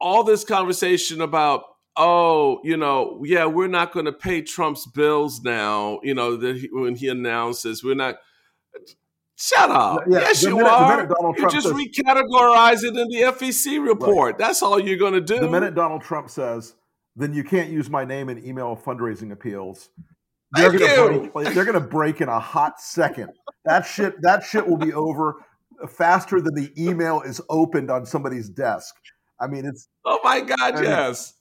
all 0.00 0.22
this 0.22 0.44
conversation 0.44 1.22
about, 1.22 1.64
oh, 1.96 2.60
you 2.62 2.76
know, 2.76 3.22
yeah, 3.24 3.46
we're 3.46 3.68
not 3.68 3.92
going 3.92 4.04
to 4.04 4.12
pay 4.12 4.42
Trump's 4.42 4.86
bills 4.86 5.40
now. 5.42 5.98
You 6.02 6.14
know, 6.14 6.36
that 6.36 6.58
he, 6.58 6.68
when 6.70 6.94
he 6.94 7.08
announces 7.08 7.82
we're 7.82 7.94
not. 7.94 8.16
Shut 9.40 9.70
up! 9.70 10.02
Yeah, 10.08 10.18
yes, 10.20 10.42
you 10.42 10.56
minute- 10.56 10.68
are. 10.68 11.08
you 11.36 11.48
just 11.50 11.68
says- 11.68 11.72
recategorize 11.76 12.82
it 12.82 12.96
in 12.96 13.08
the 13.08 13.22
FEC 13.32 13.78
report. 13.78 14.36
That's 14.36 14.62
all 14.62 14.80
you're 14.80 14.98
going 14.98 15.12
to 15.12 15.20
do. 15.20 15.38
The 15.38 15.48
minute 15.48 15.74
Donald 15.76 16.02
Trump 16.02 16.28
says, 16.28 16.74
"Then 17.14 17.32
you 17.32 17.44
can't 17.44 17.70
use 17.70 17.88
my 17.88 18.04
name 18.04 18.28
in 18.30 18.44
email 18.44 18.76
fundraising 18.76 19.30
appeals," 19.30 19.90
they're 20.52 20.72
gonna 20.72 21.12
you. 21.22 21.30
break, 21.32 21.54
they're 21.54 21.64
gonna 21.64 21.78
break 21.80 22.20
in 22.20 22.28
a 22.28 22.40
hot 22.40 22.80
second. 22.80 23.30
That 23.64 23.82
shit 23.86 24.20
that 24.22 24.42
shit 24.42 24.66
will 24.66 24.76
be 24.76 24.92
over 24.92 25.36
faster 25.88 26.40
than 26.40 26.54
the 26.56 26.72
email 26.76 27.20
is 27.20 27.40
opened 27.48 27.90
on 27.92 28.06
somebody's 28.06 28.48
desk. 28.48 28.92
I 29.40 29.46
mean, 29.46 29.64
it's 29.66 29.86
Oh 30.04 30.18
my 30.24 30.40
God, 30.40 30.74
And- 30.74 30.84
yes. 30.84 31.34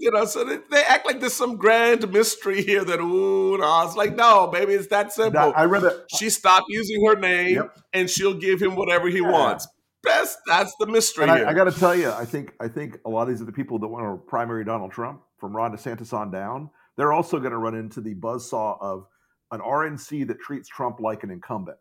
You 0.00 0.10
know, 0.12 0.24
so 0.24 0.44
they, 0.44 0.58
they 0.70 0.82
act 0.84 1.04
like 1.04 1.18
there's 1.20 1.32
some 1.34 1.56
grand 1.56 2.10
mystery 2.12 2.62
here 2.62 2.84
that 2.84 3.00
ooh, 3.00 3.58
no. 3.58 3.82
It's 3.86 3.96
like, 3.96 4.14
no, 4.14 4.46
baby, 4.46 4.74
it's 4.74 4.86
that 4.88 5.12
simple. 5.12 5.52
I 5.56 5.64
read 5.64 5.82
it. 5.82 6.04
she 6.16 6.30
stopped 6.30 6.66
using 6.68 7.04
her 7.06 7.16
name 7.16 7.56
Yep. 7.56 7.78
and 7.92 8.08
she'll 8.10 8.34
give 8.34 8.60
him 8.62 8.76
whatever 8.76 9.08
he 9.08 9.18
Yeah. 9.18 9.30
wants. 9.32 9.66
Best 10.04 10.38
that's 10.46 10.72
the 10.78 10.86
mystery. 10.86 11.28
I, 11.28 11.50
I 11.50 11.52
got 11.54 11.64
to 11.64 11.72
tell 11.72 11.94
you, 11.94 12.10
I 12.12 12.24
think 12.24 12.54
I 12.60 12.68
think 12.68 12.98
a 13.04 13.10
lot 13.10 13.22
of 13.22 13.28
these 13.30 13.42
are 13.42 13.46
the 13.46 13.52
people 13.52 13.80
that 13.80 13.88
want 13.88 14.04
to 14.04 14.24
primary 14.28 14.64
Donald 14.64 14.92
Trump 14.92 15.22
from 15.38 15.56
Ron 15.56 15.72
DeSantis 15.76 16.12
on 16.12 16.30
down. 16.30 16.70
They're 16.96 17.12
also 17.12 17.38
going 17.40 17.50
to 17.50 17.58
run 17.58 17.74
into 17.74 18.00
the 18.00 18.14
buzzsaw 18.14 18.78
of 18.80 19.06
an 19.50 19.60
RNC 19.60 20.28
that 20.28 20.38
treats 20.38 20.68
Trump 20.68 21.00
like 21.00 21.24
an 21.24 21.30
incumbent. 21.32 21.78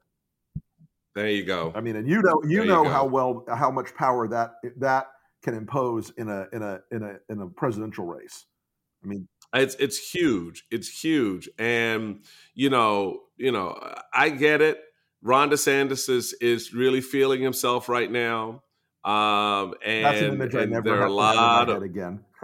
there 1.15 1.29
you 1.29 1.43
go. 1.43 1.72
I 1.75 1.81
mean, 1.81 1.96
and 1.96 2.07
you 2.07 2.22
know, 2.24 2.41
you 2.43 2.62
you 2.63 2.65
know 2.65 2.84
go. 2.84 2.89
how 2.89 3.05
well 3.05 3.46
how 3.48 3.69
much 3.69 3.93
power 3.96 4.27
that 4.29 4.55
that 4.77 5.07
can 5.48 5.56
impose 5.56 6.12
in 6.18 6.27
a 6.27 6.46
in 6.51 6.62
a 6.62 6.82
in 6.92 7.04
a 7.04 7.13
in 7.30 7.39
a 7.39 7.48
presidential 7.48 8.06
race. 8.06 8.46
I 9.01 9.08
mean, 9.08 9.30
It's 9.54 9.75
it's 9.75 9.98
huge. 9.98 10.66
It's 10.70 10.89
huge. 10.89 11.48
And 11.58 12.25
you 12.54 12.70
know, 12.70 13.22
you 13.38 13.54
know, 13.54 13.80
I 14.13 14.27
get 14.27 14.62
it. 14.62 14.77
Ron 15.22 15.50
DeSantis 15.50 16.10
is 16.10 16.34
is 16.42 16.74
really 16.74 17.00
feeling 17.00 17.42
himself 17.42 17.88
right 17.88 18.12
now. 18.12 18.62
Um 19.06 19.74
and, 19.86 20.06
that's 20.06 20.22
an 20.22 20.34
image 20.34 20.54
I 20.54 20.66
never 20.66 20.82
there 20.82 21.01
are 21.01 21.06
a 21.06 21.10
to 21.10 21.22
have 21.22 21.34
in 21.34 21.38
my 21.38 21.42
lot 21.42 21.70
of 21.70 21.82
again. 21.84 22.25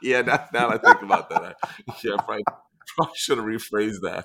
yeah, 0.00 0.22
now, 0.22 0.48
now 0.54 0.70
I 0.70 0.78
think 0.78 1.02
about 1.02 1.28
that. 1.28 1.42
I, 1.62 1.94
yeah, 2.02 2.16
probably, 2.16 2.44
probably 2.96 3.14
should 3.16 3.36
have 3.36 3.46
rephrased 3.46 4.00
that. 4.00 4.24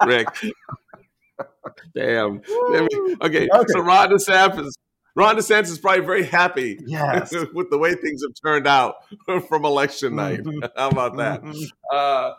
Rick. 0.06 0.28
Damn. 1.94 2.40
Let 2.70 2.82
okay, 3.22 3.48
Okay. 3.52 3.64
so 3.72 3.80
Ron 3.80 4.10
DeSantis, 4.10 4.70
Ron 5.16 5.36
DeSantis 5.36 5.70
is 5.70 5.78
probably 5.78 6.04
very 6.04 6.22
happy 6.24 6.78
yes. 6.86 7.34
with 7.54 7.70
the 7.70 7.78
way 7.78 7.94
things 7.94 8.22
have 8.22 8.32
turned 8.42 8.66
out 8.66 8.94
from 9.48 9.64
election 9.64 10.16
night. 10.16 10.40
Mhm. 10.42 10.70
How 10.76 10.88
about 10.90 11.16
that? 11.16 11.42
Mhm. 11.42 11.70
Uh, 11.92 12.32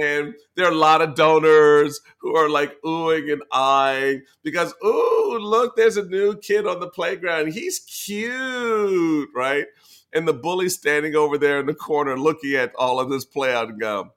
and 0.00 0.34
there 0.54 0.66
are 0.66 0.72
a 0.72 0.76
lot 0.76 1.02
of 1.02 1.16
donors 1.16 2.00
who 2.20 2.36
are 2.36 2.48
like 2.48 2.80
oohing 2.84 3.32
and 3.32 3.42
eyeing 3.50 4.22
because, 4.44 4.72
ooh, 4.84 5.38
look, 5.40 5.74
there's 5.74 5.96
a 5.96 6.04
new 6.04 6.36
kid 6.36 6.66
on 6.68 6.78
the 6.78 6.88
playground. 6.88 7.52
He's 7.52 7.80
cute, 7.80 9.28
right? 9.34 9.66
And 10.12 10.28
the 10.28 10.34
bully 10.34 10.68
standing 10.68 11.16
over 11.16 11.36
there 11.36 11.58
in 11.58 11.66
the 11.66 11.74
corner 11.74 12.16
looking 12.18 12.54
at 12.54 12.72
all 12.76 13.00
of 13.00 13.10
this 13.10 13.24
play 13.24 13.52
out 13.54 13.70
and 13.70 13.80
go, 13.80 14.10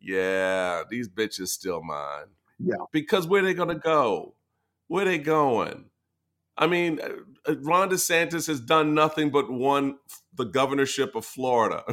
yeah, 0.00 0.84
these 0.88 1.08
bitches 1.08 1.48
still 1.48 1.82
mine. 1.82 2.26
Yeah. 2.62 2.76
Because 2.92 3.26
where 3.26 3.42
they 3.42 3.54
going 3.54 3.68
to 3.68 3.74
go? 3.74 4.34
Where 4.88 5.04
they 5.04 5.18
going? 5.18 5.86
I 6.56 6.66
mean, 6.66 7.00
uh, 7.00 7.54
Ron 7.62 7.90
DeSantis 7.90 8.46
has 8.48 8.60
done 8.60 8.94
nothing 8.94 9.30
but 9.30 9.50
won 9.50 9.98
the 10.34 10.44
governorship 10.44 11.14
of 11.14 11.24
Florida. 11.24 11.84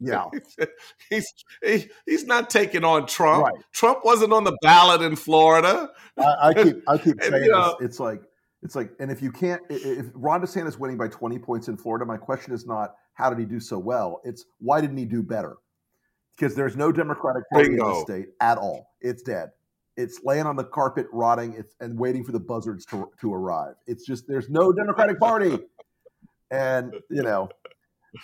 Yeah. 0.00 0.24
he's 1.10 1.32
he, 1.62 1.88
he's 2.06 2.24
not 2.26 2.50
taking 2.50 2.84
on 2.84 3.06
Trump. 3.06 3.44
Right. 3.44 3.54
Trump 3.72 4.04
wasn't 4.04 4.32
on 4.32 4.44
the 4.44 4.56
ballot 4.62 5.00
in 5.02 5.16
Florida. 5.16 5.90
I, 6.18 6.48
I 6.48 6.54
keep 6.54 6.76
I 6.88 6.98
keep 7.04 7.20
And, 7.20 7.30
saying 7.30 7.48
know- 7.48 7.76
this. 7.80 7.90
It's 7.90 8.00
like 8.00 8.22
it's 8.62 8.74
like, 8.74 8.90
and 8.98 9.12
if 9.12 9.22
you 9.22 9.30
can't, 9.30 9.62
if 9.68 10.06
Ron 10.14 10.40
DeSantis 10.42 10.76
winning 10.78 10.96
by 10.96 11.06
20 11.06 11.38
points 11.38 11.68
in 11.68 11.76
Florida, 11.76 12.04
my 12.04 12.16
question 12.16 12.52
is 12.52 12.66
not 12.66 12.94
how 13.14 13.30
did 13.30 13.38
he 13.38 13.44
do 13.44 13.60
so 13.60 13.78
well. 13.78 14.20
It's 14.24 14.44
why 14.58 14.80
didn't 14.80 14.96
he 14.96 15.04
do 15.04 15.22
better? 15.22 15.56
Because 16.36 16.56
there's 16.56 16.76
no 16.76 16.90
Democratic 16.90 17.44
Party 17.50 17.68
in 17.68 17.76
the 17.76 18.00
state 18.02 18.26
at 18.40 18.58
all. 18.58 18.90
It's 19.00 19.22
dead. 19.22 19.50
It's 19.96 20.20
laying 20.24 20.46
on 20.46 20.56
the 20.56 20.64
carpet, 20.64 21.06
rotting, 21.12 21.54
it's, 21.54 21.74
and 21.80 21.98
waiting 21.98 22.22
for 22.24 22.32
the 22.32 22.40
buzzards 22.40 22.84
to 22.86 23.10
to 23.20 23.32
arrive. 23.32 23.74
It's 23.86 24.04
just 24.04 24.28
there's 24.28 24.50
no 24.50 24.72
Democratic 24.76 25.18
Party, 25.18 25.58
and 26.50 26.94
you 27.10 27.22
know, 27.22 27.48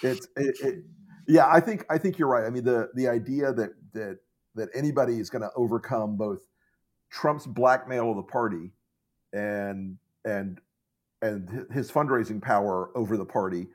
it's 0.03 0.27
it, 0.37 0.57
it, 0.63 0.85
yeah. 1.27 1.47
I 1.51 1.61
think 1.61 1.87
I 1.89 1.99
think 1.99 2.19
you're 2.19 2.29
right. 2.29 2.45
I 2.45 2.51
mean 2.51 2.65
the 2.65 2.91
the 2.95 3.09
idea 3.09 3.53
that 3.53 3.71
that 3.95 4.19
that 4.55 4.69
anybody 4.75 5.19
is 5.19 5.31
going 5.31 5.43
to 5.43 5.51
overcome 5.57 6.17
both 6.17 6.41
Trump's 7.11 7.47
blackmail 7.47 8.11
of 8.11 8.17
the 8.17 8.23
party 8.23 8.73
and 9.33 9.97
and 10.25 10.61
and 11.23 11.67
his 11.73 11.91
fundraising 11.91 12.43
power 12.43 12.91
over 12.97 13.17
the 13.17 13.25
party, 13.25 13.69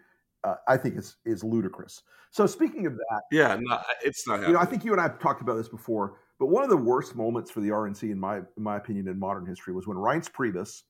uh, 0.43 0.55
I 0.67 0.77
think 0.77 0.97
is 0.97 1.15
is 1.25 1.43
ludicrous. 1.43 2.03
So 2.31 2.45
speaking 2.45 2.85
of 2.85 2.93
that, 2.95 3.21
Yeah, 3.31 3.57
no, 3.59 3.79
it's 4.03 4.27
not 4.27 4.41
you 4.41 4.53
know. 4.53 4.59
I 4.59 4.65
think 4.65 4.83
you 4.85 4.91
and 4.91 4.99
I 4.99 5.03
have 5.03 5.19
talked 5.19 5.41
about 5.41 5.55
this 5.55 5.69
before, 5.69 6.19
but 6.39 6.47
one 6.47 6.63
of 6.63 6.69
the 6.69 6.77
worst 6.77 7.15
moments 7.15 7.49
for 7.51 7.59
the 7.61 7.69
RNC, 7.69 8.11
in 8.11 8.19
my 8.19 8.37
in 8.37 8.63
my 8.63 8.77
opinion, 8.77 9.07
in 9.07 9.19
modern 9.19 9.45
history, 9.45 9.73
was 9.73 9.87
when 9.87 9.97
Reince 9.97 10.31
Priebus 10.31 10.83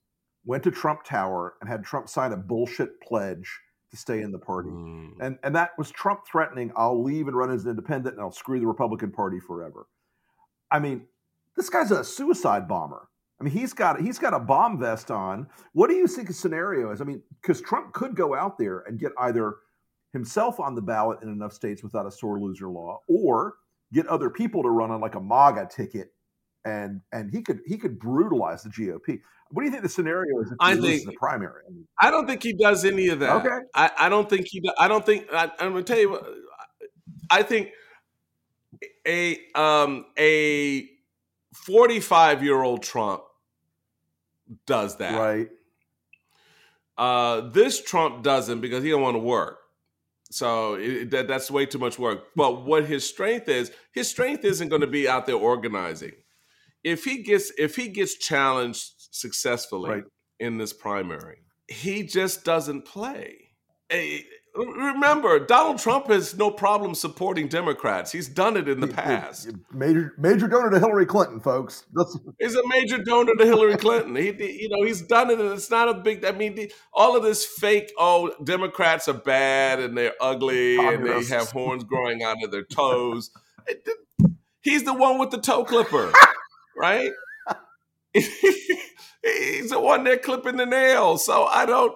went 0.46 0.64
to 0.64 0.72
Trump 0.72 1.04
Tower 1.04 1.56
and 1.62 1.70
had 1.70 1.84
Trump 1.84 2.10
sign 2.10 2.32
a 2.34 2.38
bullshit 2.38 3.02
pledge 3.02 3.60
to 3.92 3.98
stay 3.98 4.22
in 4.22 4.32
the 4.32 4.40
party, 4.40 4.70
Mm. 4.70 5.14
and 5.22 5.40
and 5.44 5.56
that 5.56 5.72
was 5.78 5.90
Trump 5.92 6.26
threatening, 6.26 6.72
"I'll 6.76 7.02
leave 7.02 7.28
and 7.28 7.38
run 7.38 7.52
as 7.52 7.64
an 7.64 7.70
independent, 7.72 8.16
and 8.16 8.22
I'll 8.22 8.32
screw 8.32 8.60
the 8.60 8.68
Republican 8.68 9.12
Party 9.12 9.40
forever." 9.40 9.88
I 10.70 10.80
mean, 10.80 11.08
this 11.56 11.70
guy's 11.70 11.92
a 11.92 12.04
suicide 12.04 12.68
bomber. 12.68 13.08
I 13.40 13.44
mean, 13.44 13.54
he's 13.54 13.74
got 13.74 14.02
he's 14.02 14.20
got 14.20 14.34
a 14.34 14.40
bomb 14.40 14.80
vest 14.80 15.12
on. 15.12 15.48
What 15.74 15.90
do 15.90 15.96
you 15.96 16.08
think 16.08 16.28
the 16.28 16.34
scenario 16.34 16.92
is? 16.92 17.00
I 17.02 17.06
mean, 17.06 17.24
because 17.42 17.62
Trump 17.62 17.94
could 17.94 18.16
go 18.16 18.36
out 18.36 18.58
there 18.58 18.80
and 18.80 19.00
get 19.00 19.14
either 19.18 19.56
himself 20.12 20.60
on 20.60 20.76
the 20.76 20.82
ballot 20.82 21.22
in 21.22 21.30
enough 21.30 21.54
states 21.54 21.84
without 21.84 22.06
a 22.06 22.12
sore 22.12 22.40
loser 22.40 22.68
law, 22.68 23.02
or 23.08 23.56
get 23.94 24.08
other 24.08 24.30
people 24.30 24.64
to 24.64 24.70
run 24.70 24.92
on 24.92 25.02
like 25.02 25.16
a 25.16 25.22
MAGA 25.22 25.70
ticket, 25.72 26.14
and 26.66 27.02
and 27.12 27.32
he 27.32 27.42
could 27.42 27.62
he 27.66 27.78
could 27.78 28.00
brutalize 28.00 28.64
the 28.64 28.70
GOP. 28.70 29.20
What 29.50 29.62
do 29.62 29.66
you 29.66 29.72
think 29.72 29.84
the 29.84 29.90
scenario 29.90 30.42
is 30.42 30.48
if 30.48 30.52
he 30.52 30.56
I 30.60 30.74
loses 30.74 31.04
think- 31.04 31.12
the 31.12 31.18
primary? 31.18 31.64
I 31.68 31.72
mean, 31.72 31.88
I 32.02 32.12
don't 32.12 32.28
think 32.28 32.44
he 32.44 32.54
does 32.54 32.84
any 32.84 33.08
of 33.08 33.20
that. 33.20 33.46
Okay. 33.46 33.58
I, 33.74 33.92
I 33.98 34.10
don't 34.10 34.30
think 34.30 34.48
he. 34.50 34.62
I 34.78 34.88
don't 34.88 35.06
think. 35.06 35.28
I, 35.32 35.46
I'm 35.60 35.72
gonna 35.72 35.84
tell 35.84 36.00
you. 36.00 36.12
what, 36.12 36.26
I 37.30 37.44
think 37.44 37.70
a 39.08 39.38
um 39.56 40.06
a 40.18 40.90
45 41.54 42.44
year 42.44 42.62
old 42.62 42.84
Trump 42.84 43.24
does 44.66 44.98
that. 44.98 45.18
right? 45.18 45.50
Uh, 46.98 47.50
this 47.50 47.82
Trump 47.82 48.24
doesn't 48.24 48.60
because 48.60 48.84
he 48.84 48.90
don't 48.90 49.02
want 49.02 49.16
to 49.16 49.20
work. 49.20 49.60
So 50.30 50.76
it, 50.76 51.12
that 51.12 51.28
that's 51.28 51.50
way 51.50 51.66
too 51.66 51.80
much 51.80 51.98
work. 51.98 52.26
But 52.36 52.66
what 52.66 52.86
his 52.86 53.08
strength 53.08 53.48
is, 53.48 53.72
his 53.94 54.10
strength 54.10 54.44
isn't 54.44 54.70
going 54.70 54.82
to 54.82 54.88
be 54.88 55.08
out 55.08 55.26
there 55.26 55.36
organizing. 55.36 56.14
If 56.84 57.04
he 57.06 57.24
gets 57.24 57.52
if 57.58 57.76
he 57.76 57.88
gets 57.90 58.16
challenged 58.16 58.94
successfully 59.12 59.90
Right. 59.90 60.04
in 60.40 60.58
this 60.58 60.74
primary, 60.74 61.40
he 61.68 62.04
just 62.04 62.44
doesn't 62.46 62.84
play. 62.86 63.50
Remember, 64.58 65.40
Donald 65.40 65.78
Trump 65.78 66.08
has 66.08 66.36
no 66.36 66.50
problem 66.50 66.96
supporting 66.96 67.48
Democrats. 67.48 68.12
He's 68.12 68.28
done 68.28 68.58
it 68.58 68.68
in 68.68 68.80
the 68.80 68.88
past. 68.88 69.52
Major 69.72 70.14
major 70.18 70.48
donor 70.48 70.72
to 70.72 70.80
Hillary 70.80 71.06
Clinton, 71.06 71.40
folks. 71.40 71.86
That's, 71.94 72.18
He's 72.40 72.56
a 72.56 72.68
major 72.68 72.98
donor 72.98 73.36
to 73.36 73.46
Hillary 73.46 73.78
Clinton. 73.78 74.16
He, 74.16 74.32
you 74.62 74.70
know, 74.70 74.84
he's 74.84 75.02
done 75.02 75.30
it, 75.30 75.40
and 75.40 75.54
it's 75.54 75.70
not 75.70 75.90
a 75.90 75.94
big. 75.94 76.26
I 76.26 76.32
mean, 76.32 76.56
the, 76.56 76.72
all 76.92 77.16
of 77.16 77.24
this 77.24 77.46
fake. 77.46 77.92
Oh, 77.98 78.34
Democrats 78.44 79.08
are 79.08 79.14
bad 79.14 79.80
and 79.80 79.98
they're 79.98 80.16
ugly 80.20 80.78
and 80.78 81.06
they 81.06 81.24
have 81.26 81.52
horns 81.52 81.84
growing 81.84 82.24
out 82.24 82.44
of 82.44 82.52
their 82.52 82.64
toes. 82.64 83.32
He's 84.62 84.84
the 84.84 84.94
one 84.94 85.18
with 85.18 85.32
the 85.32 85.38
toe 85.38 85.64
clipper, 85.64 86.12
right? 86.78 87.12
he's 88.14 89.70
the 89.70 89.80
one 89.80 90.04
there 90.04 90.18
clipping 90.18 90.58
the 90.58 90.66
nails. 90.66 91.26
So 91.26 91.46
I 91.46 91.66
don't, 91.66 91.94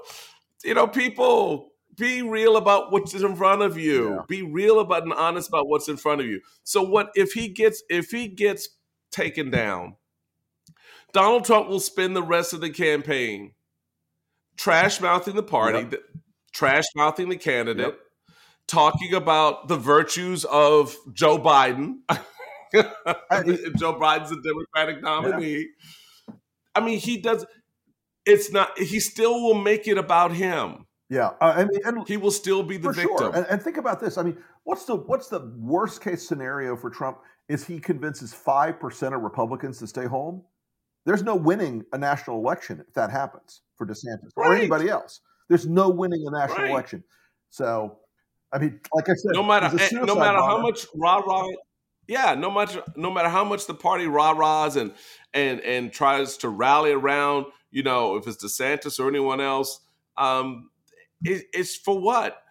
you 0.63 0.73
know, 0.73 0.87
people 0.87 1.70
be 2.01 2.23
real 2.23 2.57
about 2.57 2.91
what's 2.91 3.13
in 3.13 3.35
front 3.35 3.61
of 3.61 3.77
you. 3.77 4.15
Yeah. 4.15 4.21
Be 4.27 4.41
real 4.41 4.79
about 4.79 5.03
and 5.03 5.13
honest 5.13 5.47
about 5.49 5.67
what's 5.67 5.87
in 5.87 5.97
front 5.97 6.19
of 6.19 6.27
you. 6.27 6.41
So 6.63 6.81
what 6.81 7.11
if 7.13 7.33
he 7.33 7.47
gets 7.47 7.83
if 7.89 8.09
he 8.09 8.27
gets 8.27 8.69
taken 9.11 9.51
down? 9.51 9.95
Donald 11.13 11.45
Trump 11.45 11.69
will 11.69 11.79
spend 11.79 12.15
the 12.15 12.23
rest 12.23 12.53
of 12.53 12.61
the 12.61 12.69
campaign 12.71 13.53
trash 14.57 14.99
mouthing 14.99 15.35
the 15.35 15.43
party, 15.43 15.79
Yep. 15.79 16.01
trash 16.53 16.85
mouthing 16.95 17.29
the 17.29 17.37
candidate, 17.37 17.85
Yep. 17.85 17.99
talking 18.67 19.13
about 19.13 19.67
the 19.67 19.77
virtues 19.77 20.43
of 20.45 20.95
Joe 21.13 21.37
Biden. 21.37 21.99
Joe 22.73 23.93
Biden's 23.99 24.29
the 24.29 24.41
Democratic 24.41 25.01
nominee. 25.03 25.67
I 26.73 26.79
mean, 26.79 26.97
he 26.99 27.17
does. 27.17 27.45
It's 28.25 28.51
not. 28.51 28.77
He 28.79 28.99
still 28.99 29.41
will 29.43 29.55
make 29.61 29.87
it 29.87 29.97
about 29.97 30.31
him. 30.31 30.85
Yeah, 31.11 31.31
uh, 31.41 31.53
I 31.57 31.65
mean, 31.65 31.81
and 31.83 32.07
He 32.07 32.15
will 32.15 32.31
still 32.31 32.63
be 32.63 32.77
the 32.77 32.87
for 32.87 32.93
victim. 32.93 33.17
sure. 33.17 33.35
And, 33.35 33.45
and 33.47 33.61
think 33.61 33.75
about 33.75 33.99
this. 33.99 34.17
I 34.17 34.23
mean, 34.23 34.37
what's 34.63 34.85
the 34.85 34.95
what's 34.95 35.27
the 35.27 35.53
worst 35.57 36.01
case 36.01 36.25
scenario 36.25 36.77
for 36.77 36.89
Trump? 36.89 37.17
Is 37.49 37.65
he 37.67 37.79
convinces 37.81 38.33
five 38.33 38.79
percent 38.79 39.13
of 39.13 39.21
Republicans 39.21 39.77
to 39.79 39.87
stay 39.87 40.05
home? 40.05 40.43
There's 41.05 41.21
no 41.21 41.35
winning 41.35 41.83
a 41.91 41.97
national 41.97 42.37
election 42.37 42.79
if 42.87 42.93
that 42.93 43.11
happens 43.11 43.61
for 43.77 43.85
DeSantis 43.85 44.29
or 44.37 44.55
anybody 44.55 44.87
else. 44.87 45.19
There's 45.49 45.67
no 45.67 45.89
winning 45.89 46.23
a 46.27 46.31
national 46.31 46.59
Right. 46.59 46.71
election. 46.71 47.03
So, 47.49 47.97
I 48.53 48.59
mean, 48.59 48.79
like 48.93 49.09
I 49.09 49.13
said, 49.15 49.31
no 49.33 49.43
matter 49.43 49.65
eh, 49.77 49.89
no 49.91 50.15
matter 50.15 50.37
how 50.37 50.61
much 50.61 50.87
rah 50.95 51.17
rah 51.17 51.45
yeah 52.07 52.35
no 52.35 52.49
much 52.49 52.77
no 52.95 53.11
matter 53.11 53.29
how 53.29 53.43
much 53.43 53.67
the 53.67 53.73
party 53.73 54.07
rah 54.07 54.31
rahs 54.31 54.75
and 54.77 54.93
and 55.33 55.59
and 55.61 55.91
tries 55.91 56.37
to 56.37 56.49
rally 56.49 56.91
around 56.91 57.45
you 57.69 57.83
know 57.83 58.15
if 58.15 58.27
it's 58.27 58.43
desantis 58.43 58.99
or 58.99 59.07
anyone 59.07 59.39
else 59.39 59.79
um 60.17 60.70
it, 61.23 61.45
it's 61.53 61.75
for 61.75 61.99
what 61.99 62.41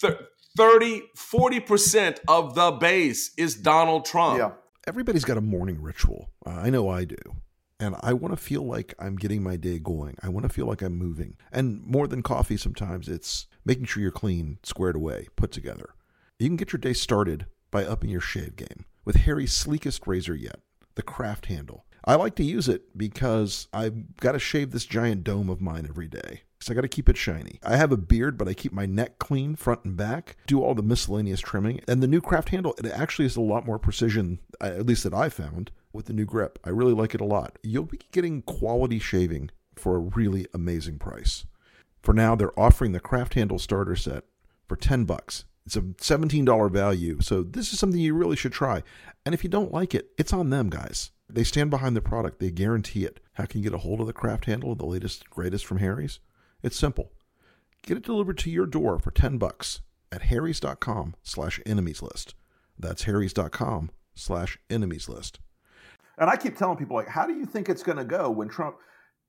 Thir- 0.00 0.26
30 0.56 1.02
40% 1.16 2.18
of 2.28 2.54
the 2.54 2.72
base 2.72 3.32
is 3.36 3.54
donald 3.54 4.04
trump 4.04 4.38
Yeah, 4.38 4.52
Everybody's 4.88 5.24
got 5.24 5.36
a 5.36 5.40
morning 5.40 5.82
ritual. 5.82 6.30
Uh, 6.46 6.50
I 6.50 6.70
know 6.70 6.88
I 6.88 7.04
do. 7.04 7.16
And 7.80 7.96
I 8.02 8.12
want 8.12 8.32
to 8.32 8.42
feel 8.42 8.62
like 8.62 8.94
I'm 9.00 9.16
getting 9.16 9.42
my 9.42 9.56
day 9.56 9.80
going. 9.80 10.16
I 10.22 10.28
want 10.28 10.44
to 10.44 10.48
feel 10.48 10.66
like 10.66 10.80
I'm 10.80 10.96
moving. 10.96 11.36
And 11.50 11.84
more 11.84 12.06
than 12.06 12.22
coffee, 12.22 12.56
sometimes 12.56 13.08
it's 13.08 13.48
making 13.64 13.86
sure 13.86 14.00
you're 14.00 14.12
clean, 14.12 14.58
squared 14.62 14.94
away, 14.94 15.26
put 15.34 15.50
together. 15.50 15.94
You 16.38 16.48
can 16.48 16.56
get 16.56 16.72
your 16.72 16.78
day 16.78 16.92
started 16.92 17.46
by 17.72 17.84
upping 17.84 18.10
your 18.10 18.20
shave 18.20 18.54
game 18.54 18.84
with 19.04 19.16
Harry's 19.16 19.52
sleekest 19.52 20.06
razor 20.06 20.36
yet, 20.36 20.60
the 20.94 21.02
craft 21.02 21.46
handle. 21.46 21.84
I 22.04 22.14
like 22.14 22.36
to 22.36 22.44
use 22.44 22.68
it 22.68 22.96
because 22.96 23.66
I've 23.72 24.16
got 24.18 24.32
to 24.32 24.38
shave 24.38 24.70
this 24.70 24.86
giant 24.86 25.24
dome 25.24 25.50
of 25.50 25.60
mine 25.60 25.86
every 25.88 26.06
day. 26.06 26.42
So 26.66 26.72
I 26.72 26.74
got 26.74 26.80
to 26.80 26.88
keep 26.88 27.08
it 27.08 27.16
shiny. 27.16 27.60
I 27.62 27.76
have 27.76 27.92
a 27.92 27.96
beard, 27.96 28.36
but 28.36 28.48
I 28.48 28.52
keep 28.52 28.72
my 28.72 28.86
neck 28.86 29.20
clean 29.20 29.54
front 29.54 29.84
and 29.84 29.96
back, 29.96 30.36
do 30.48 30.60
all 30.60 30.74
the 30.74 30.82
miscellaneous 30.82 31.38
trimming. 31.38 31.80
And 31.86 32.02
the 32.02 32.08
new 32.08 32.20
craft 32.20 32.48
handle, 32.48 32.74
it 32.76 32.86
actually 32.86 33.26
is 33.26 33.36
a 33.36 33.40
lot 33.40 33.64
more 33.64 33.78
precision, 33.78 34.40
uh, 34.60 34.64
at 34.64 34.84
least 34.84 35.04
that 35.04 35.14
I 35.14 35.28
found, 35.28 35.70
with 35.92 36.06
the 36.06 36.12
new 36.12 36.24
grip. 36.24 36.58
I 36.64 36.70
really 36.70 36.92
like 36.92 37.14
it 37.14 37.20
a 37.20 37.24
lot. 37.24 37.56
You'll 37.62 37.84
be 37.84 38.00
getting 38.10 38.42
quality 38.42 38.98
shaving 38.98 39.52
for 39.76 39.94
a 39.94 40.00
really 40.00 40.48
amazing 40.52 40.98
price. 40.98 41.46
For 42.02 42.12
now, 42.12 42.34
they're 42.34 42.58
offering 42.58 42.90
the 42.90 42.98
craft 42.98 43.34
handle 43.34 43.60
starter 43.60 43.94
set 43.94 44.24
for 44.66 44.74
10 44.74 45.04
bucks. 45.04 45.44
It's 45.66 45.76
a 45.76 45.82
$17 45.82 46.72
value, 46.72 47.20
so 47.20 47.44
this 47.44 47.72
is 47.72 47.78
something 47.78 48.00
you 48.00 48.14
really 48.14 48.34
should 48.34 48.52
try. 48.52 48.82
And 49.24 49.36
if 49.36 49.44
you 49.44 49.50
don't 49.50 49.72
like 49.72 49.94
it, 49.94 50.10
it's 50.18 50.32
on 50.32 50.50
them, 50.50 50.70
guys. 50.70 51.12
They 51.30 51.44
stand 51.44 51.70
behind 51.70 51.94
the 51.94 52.00
product. 52.00 52.40
They 52.40 52.50
guarantee 52.50 53.04
it. 53.04 53.20
How 53.34 53.44
can 53.46 53.60
you 53.60 53.70
get 53.70 53.76
a 53.76 53.82
hold 53.82 54.00
of 54.00 54.08
the 54.08 54.12
craft 54.12 54.46
handle, 54.46 54.74
the 54.74 54.84
latest, 54.84 55.30
greatest 55.30 55.64
from 55.64 55.78
Harry's? 55.78 56.18
It's 56.66 56.76
simple. 56.76 57.12
Get 57.84 57.96
it 57.96 58.02
delivered 58.02 58.38
to 58.38 58.50
your 58.50 58.66
door 58.66 58.98
for 58.98 59.12
10 59.12 59.38
bucks 59.38 59.82
at 60.10 60.22
harrys.com 60.22 61.14
slash 61.22 61.60
enemies 61.64 62.02
list. 62.02 62.34
That's 62.76 63.04
harrys.com 63.04 63.90
slash 64.16 64.58
enemies 64.68 65.08
list. 65.08 65.38
and 66.18 66.28
I 66.28 66.36
keep 66.36 66.56
telling 66.56 66.76
people 66.76 66.96
like, 66.96 67.06
how 67.06 67.24
do 67.24 67.34
you 67.34 67.46
think 67.46 67.68
it's 67.68 67.84
going 67.84 67.98
to 67.98 68.04
go 68.04 68.28
when 68.30 68.48
Trump? 68.48 68.78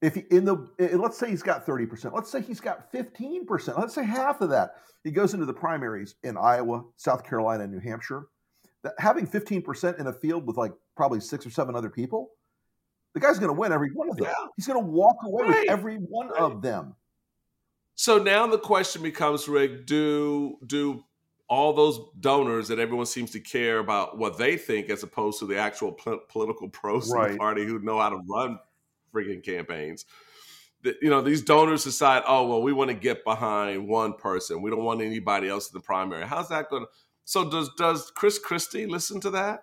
If 0.01 0.15
he, 0.15 0.21
in 0.31 0.45
the 0.45 0.67
let's 0.97 1.17
say 1.17 1.29
he's 1.29 1.43
got 1.43 1.63
thirty 1.65 1.85
percent, 1.87 2.13
let's 2.15 2.31
say 2.31 2.41
he's 2.41 2.59
got 2.59 2.91
fifteen 2.91 3.45
percent, 3.45 3.77
let's 3.79 3.93
say 3.95 4.03
half 4.05 4.41
of 4.41 4.49
that, 4.49 4.75
he 5.03 5.09
goes 5.11 5.33
into 5.33 5.45
the 5.47 5.53
primaries 5.53 6.13
in 6.23 6.37
Iowa, 6.37 6.83
South 6.97 7.23
Carolina, 7.23 7.63
and 7.63 7.71
New 7.73 7.79
Hampshire. 7.79 8.27
That 8.83 8.93
having 8.99 9.25
fifteen 9.25 9.61
percent 9.63 9.97
in 9.99 10.05
a 10.07 10.13
field 10.13 10.45
with 10.45 10.55
like 10.55 10.71
probably 10.95 11.19
six 11.19 11.45
or 11.47 11.49
seven 11.49 11.75
other 11.75 11.89
people, 11.89 12.29
the 13.15 13.19
guy's 13.19 13.39
going 13.39 13.53
to 13.53 13.59
win 13.59 13.71
every 13.71 13.89
one 13.91 14.07
of 14.09 14.17
them. 14.17 14.27
Yeah. 14.27 14.45
He's 14.55 14.67
going 14.67 14.79
to 14.79 14.85
walk 14.87 15.17
away 15.25 15.43
Right. 15.45 15.61
with 15.61 15.69
every 15.71 15.95
one 15.95 16.29
Right. 16.29 16.41
of 16.41 16.61
them. 16.61 16.95
So 17.97 18.17
now 18.17 18.47
the 18.47 18.57
question 18.57 19.01
becomes 19.01 19.49
rick 19.49 19.85
do 19.85 20.57
do 20.65 21.03
all 21.49 21.73
those 21.73 21.99
donors 22.19 22.69
that 22.69 22.79
everyone 22.79 23.05
seems 23.05 23.31
to 23.31 23.39
care 23.39 23.79
about 23.79 24.17
what 24.17 24.37
they 24.37 24.55
think 24.55 24.89
as 24.89 25.03
opposed 25.03 25.39
to 25.39 25.45
the 25.45 25.57
actual 25.57 25.91
pol- 25.91 26.21
political 26.29 26.69
pros 26.69 27.11
in 27.11 27.31
the 27.33 27.37
party 27.37 27.65
who 27.65 27.79
know 27.79 27.99
how 27.99 28.09
to 28.09 28.21
run 28.29 28.57
friggin' 29.13 29.43
campaigns 29.43 30.05
you 31.01 31.09
know 31.09 31.21
these 31.21 31.41
donors 31.41 31.83
decide 31.83 32.23
oh 32.27 32.47
well 32.47 32.61
we 32.61 32.73
want 32.73 32.89
to 32.89 32.95
get 32.95 33.23
behind 33.23 33.87
one 33.87 34.13
person. 34.13 34.61
We 34.61 34.69
don't 34.69 34.83
want 34.83 35.01
anybody 35.01 35.49
else 35.49 35.71
in 35.71 35.77
the 35.77 35.83
primary. 35.83 36.25
How's 36.25 36.49
that 36.49 36.69
going 36.69 36.83
to 36.83 36.89
so 37.25 37.49
does 37.49 37.69
does 37.77 38.11
chris 38.15 38.39
christie 38.39 38.85
listen 38.85 39.19
to 39.21 39.29
that 39.31 39.61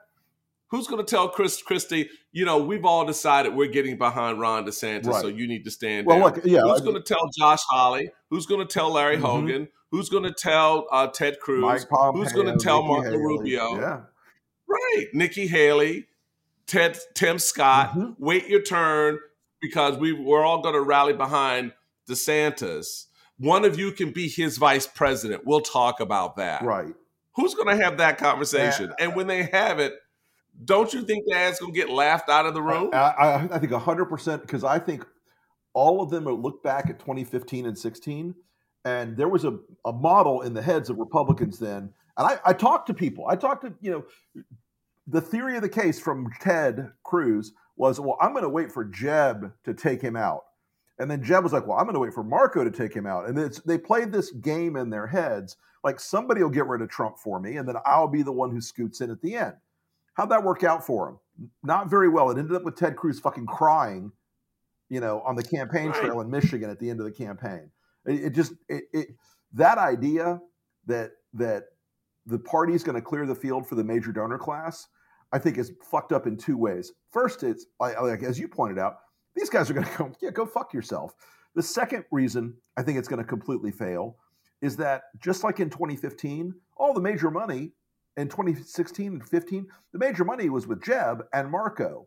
who's 0.74 0.86
going 0.88 1.04
to 1.04 1.08
tell 1.08 1.28
chris 1.28 1.62
christie 1.62 2.08
you 2.32 2.44
know 2.44 2.58
we've 2.58 2.84
all 2.84 3.04
decided 3.04 3.54
we're 3.54 3.68
getting 3.70 3.96
behind 3.96 4.40
ron 4.40 4.64
desantis 4.66 5.06
Right. 5.06 5.20
so 5.22 5.28
you 5.28 5.46
need 5.46 5.64
to 5.64 5.70
stand 5.70 6.06
Well, 6.06 6.18
down 6.18 6.24
look, 6.34 6.44
yeah, 6.44 6.60
who's 6.62 6.80
I- 6.80 6.84
going 6.84 6.96
to 6.96 7.02
tell 7.02 7.28
josh 7.38 7.60
hawley 7.70 8.10
who's 8.30 8.46
going 8.46 8.66
to 8.66 8.72
tell 8.72 8.90
larry 8.90 9.16
Mhm. 9.16 9.20
hogan 9.20 9.68
who's 9.90 10.08
going 10.08 10.24
to 10.24 10.32
tell 10.32 10.86
uh, 10.90 11.06
ted 11.06 11.38
cruz 11.40 11.60
Mike 11.62 11.88
Pompeo, 11.88 12.20
who's 12.22 12.32
going 12.32 12.46
to 12.46 12.56
tell 12.62 12.78
Nikki 12.82 12.88
marco 12.88 13.10
Haley. 13.10 13.22
rubio 13.22 13.80
Yeah, 13.80 14.00
Right. 14.68 15.06
Nikki 15.12 15.46
Haley, 15.46 16.08
Ted 16.66 16.98
Tim 17.14 17.38
Scott, 17.38 17.92
Mhm. 17.94 18.16
wait 18.18 18.48
your 18.48 18.62
turn 18.62 19.18
because 19.60 19.96
we 19.98 20.12
we're 20.12 20.42
all 20.44 20.60
going 20.62 20.74
to 20.74 20.80
rally 20.80 21.12
behind 21.12 21.72
DeSantis. 22.08 23.06
One 23.38 23.64
of 23.64 23.78
you 23.78 23.92
can 23.92 24.10
be 24.12 24.28
his 24.28 24.56
vice 24.58 24.86
president. 24.86 25.42
We'll 25.44 25.60
talk 25.60 26.00
about 26.00 26.36
that. 26.36 26.62
right. 26.62 26.94
Who's 27.36 27.54
going 27.54 27.76
to 27.76 27.82
have 27.84 27.98
that 27.98 28.16
conversation? 28.18 28.92
and 29.00 29.16
when 29.16 29.26
they 29.26 29.42
have 29.44 29.80
it, 29.80 29.92
don't 30.64 30.92
you 30.92 31.02
think 31.02 31.24
that's 31.28 31.58
going 31.58 31.72
to 31.72 31.78
get 31.78 31.90
laughed 31.90 32.28
out 32.28 32.46
of 32.46 32.54
the 32.54 32.62
room? 32.62 32.90
I, 32.92 32.96
I, 32.96 33.34
I 33.56 33.58
think 33.58 33.72
100% 33.72 34.40
because 34.42 34.64
I 34.64 34.78
think 34.78 35.06
all 35.72 36.02
of 36.02 36.10
them 36.10 36.24
look 36.24 36.62
back 36.62 36.88
at 36.88 36.98
2015 36.98 37.66
and 37.66 37.76
16, 37.76 38.34
and 38.84 39.16
there 39.16 39.28
was 39.28 39.44
a, 39.44 39.58
a 39.84 39.92
model 39.92 40.42
in 40.42 40.54
the 40.54 40.62
heads 40.62 40.90
of 40.90 40.98
Republicans 40.98 41.58
then. 41.58 41.92
And 42.16 42.28
I, 42.28 42.38
I 42.44 42.52
talked 42.52 42.86
to 42.88 42.94
people. 42.94 43.26
I 43.28 43.36
talked 43.36 43.64
to, 43.64 43.74
you 43.80 43.90
know, 43.90 44.44
the 45.06 45.20
theory 45.20 45.56
of 45.56 45.62
the 45.62 45.68
case 45.68 45.98
from 45.98 46.30
Ted 46.40 46.90
Cruz 47.02 47.52
was, 47.76 47.98
well, 47.98 48.16
I'm 48.20 48.32
going 48.32 48.44
to 48.44 48.48
wait 48.48 48.70
for 48.70 48.84
Jeb 48.84 49.52
to 49.64 49.74
take 49.74 50.00
him 50.00 50.16
out. 50.16 50.44
And 50.98 51.10
then 51.10 51.24
Jeb 51.24 51.42
was 51.42 51.52
like, 51.52 51.66
well, 51.66 51.76
I'm 51.76 51.86
going 51.86 51.94
to 51.94 52.00
wait 52.00 52.14
for 52.14 52.22
Marco 52.22 52.62
to 52.62 52.70
take 52.70 52.94
him 52.94 53.06
out. 53.06 53.28
And 53.28 53.36
they 53.66 53.78
played 53.78 54.12
this 54.12 54.30
game 54.30 54.76
in 54.76 54.90
their 54.90 55.08
heads 55.08 55.56
like 55.84 56.00
somebody 56.00 56.42
will 56.42 56.50
get 56.50 56.66
rid 56.66 56.80
of 56.80 56.88
Trump 56.88 57.18
for 57.18 57.38
me, 57.38 57.58
and 57.58 57.68
then 57.68 57.76
I'll 57.84 58.08
be 58.08 58.22
the 58.22 58.32
one 58.32 58.50
who 58.50 58.60
scoots 58.60 59.02
in 59.02 59.10
at 59.10 59.20
the 59.20 59.36
end. 59.36 59.52
How'd 60.14 60.30
that 60.30 60.44
work 60.44 60.64
out 60.64 60.86
for 60.86 61.08
him? 61.08 61.18
Not 61.62 61.90
very 61.90 62.08
well. 62.08 62.30
It 62.30 62.38
ended 62.38 62.56
up 62.56 62.64
with 62.64 62.76
Ted 62.76 62.96
Cruz 62.96 63.18
fucking 63.20 63.46
crying, 63.46 64.12
you 64.88 65.00
know, 65.00 65.20
on 65.20 65.34
the 65.34 65.42
campaign 65.42 65.92
trail 65.92 66.20
in 66.20 66.30
Michigan 66.30 66.70
at 66.70 66.78
the 66.78 66.90
end 66.90 67.00
of 67.00 67.06
the 67.06 67.12
campaign. 67.12 67.70
It, 68.06 68.24
it 68.24 68.30
just 68.30 68.52
it, 68.68 68.84
it 68.92 69.08
that 69.52 69.78
idea 69.78 70.40
that 70.86 71.12
that 71.34 71.64
the 72.26 72.38
party's 72.38 72.82
going 72.82 72.96
to 72.96 73.02
clear 73.02 73.26
the 73.26 73.34
field 73.34 73.66
for 73.66 73.74
the 73.74 73.84
major 73.84 74.12
donor 74.12 74.38
class, 74.38 74.86
I 75.32 75.38
think 75.38 75.58
is 75.58 75.72
fucked 75.90 76.12
up 76.12 76.26
in 76.26 76.36
two 76.36 76.56
ways. 76.56 76.92
First, 77.10 77.42
it's 77.42 77.66
like, 77.80 78.00
like 78.00 78.22
as 78.22 78.38
you 78.38 78.48
pointed 78.48 78.78
out, 78.78 78.96
these 79.34 79.50
guys 79.50 79.68
are 79.68 79.74
going 79.74 79.86
to 79.86 79.98
go, 79.98 80.12
yeah, 80.22 80.30
go 80.30 80.46
fuck 80.46 80.72
yourself. 80.72 81.12
The 81.54 81.62
second 81.62 82.04
reason 82.10 82.54
I 82.76 82.82
think 82.82 82.98
it's 82.98 83.08
going 83.08 83.22
to 83.22 83.28
completely 83.28 83.70
fail 83.70 84.16
is 84.62 84.76
that 84.76 85.02
just 85.20 85.44
like 85.44 85.60
in 85.60 85.70
2015, 85.70 86.54
all 86.76 86.94
the 86.94 87.00
major 87.00 87.30
money 87.30 87.72
in 88.16 88.28
2016 88.28 89.12
and 89.12 89.28
15, 89.28 89.66
the 89.92 89.98
major 89.98 90.24
money 90.24 90.48
was 90.48 90.66
with 90.66 90.82
Jeb 90.82 91.24
and 91.32 91.50
Marco 91.50 92.06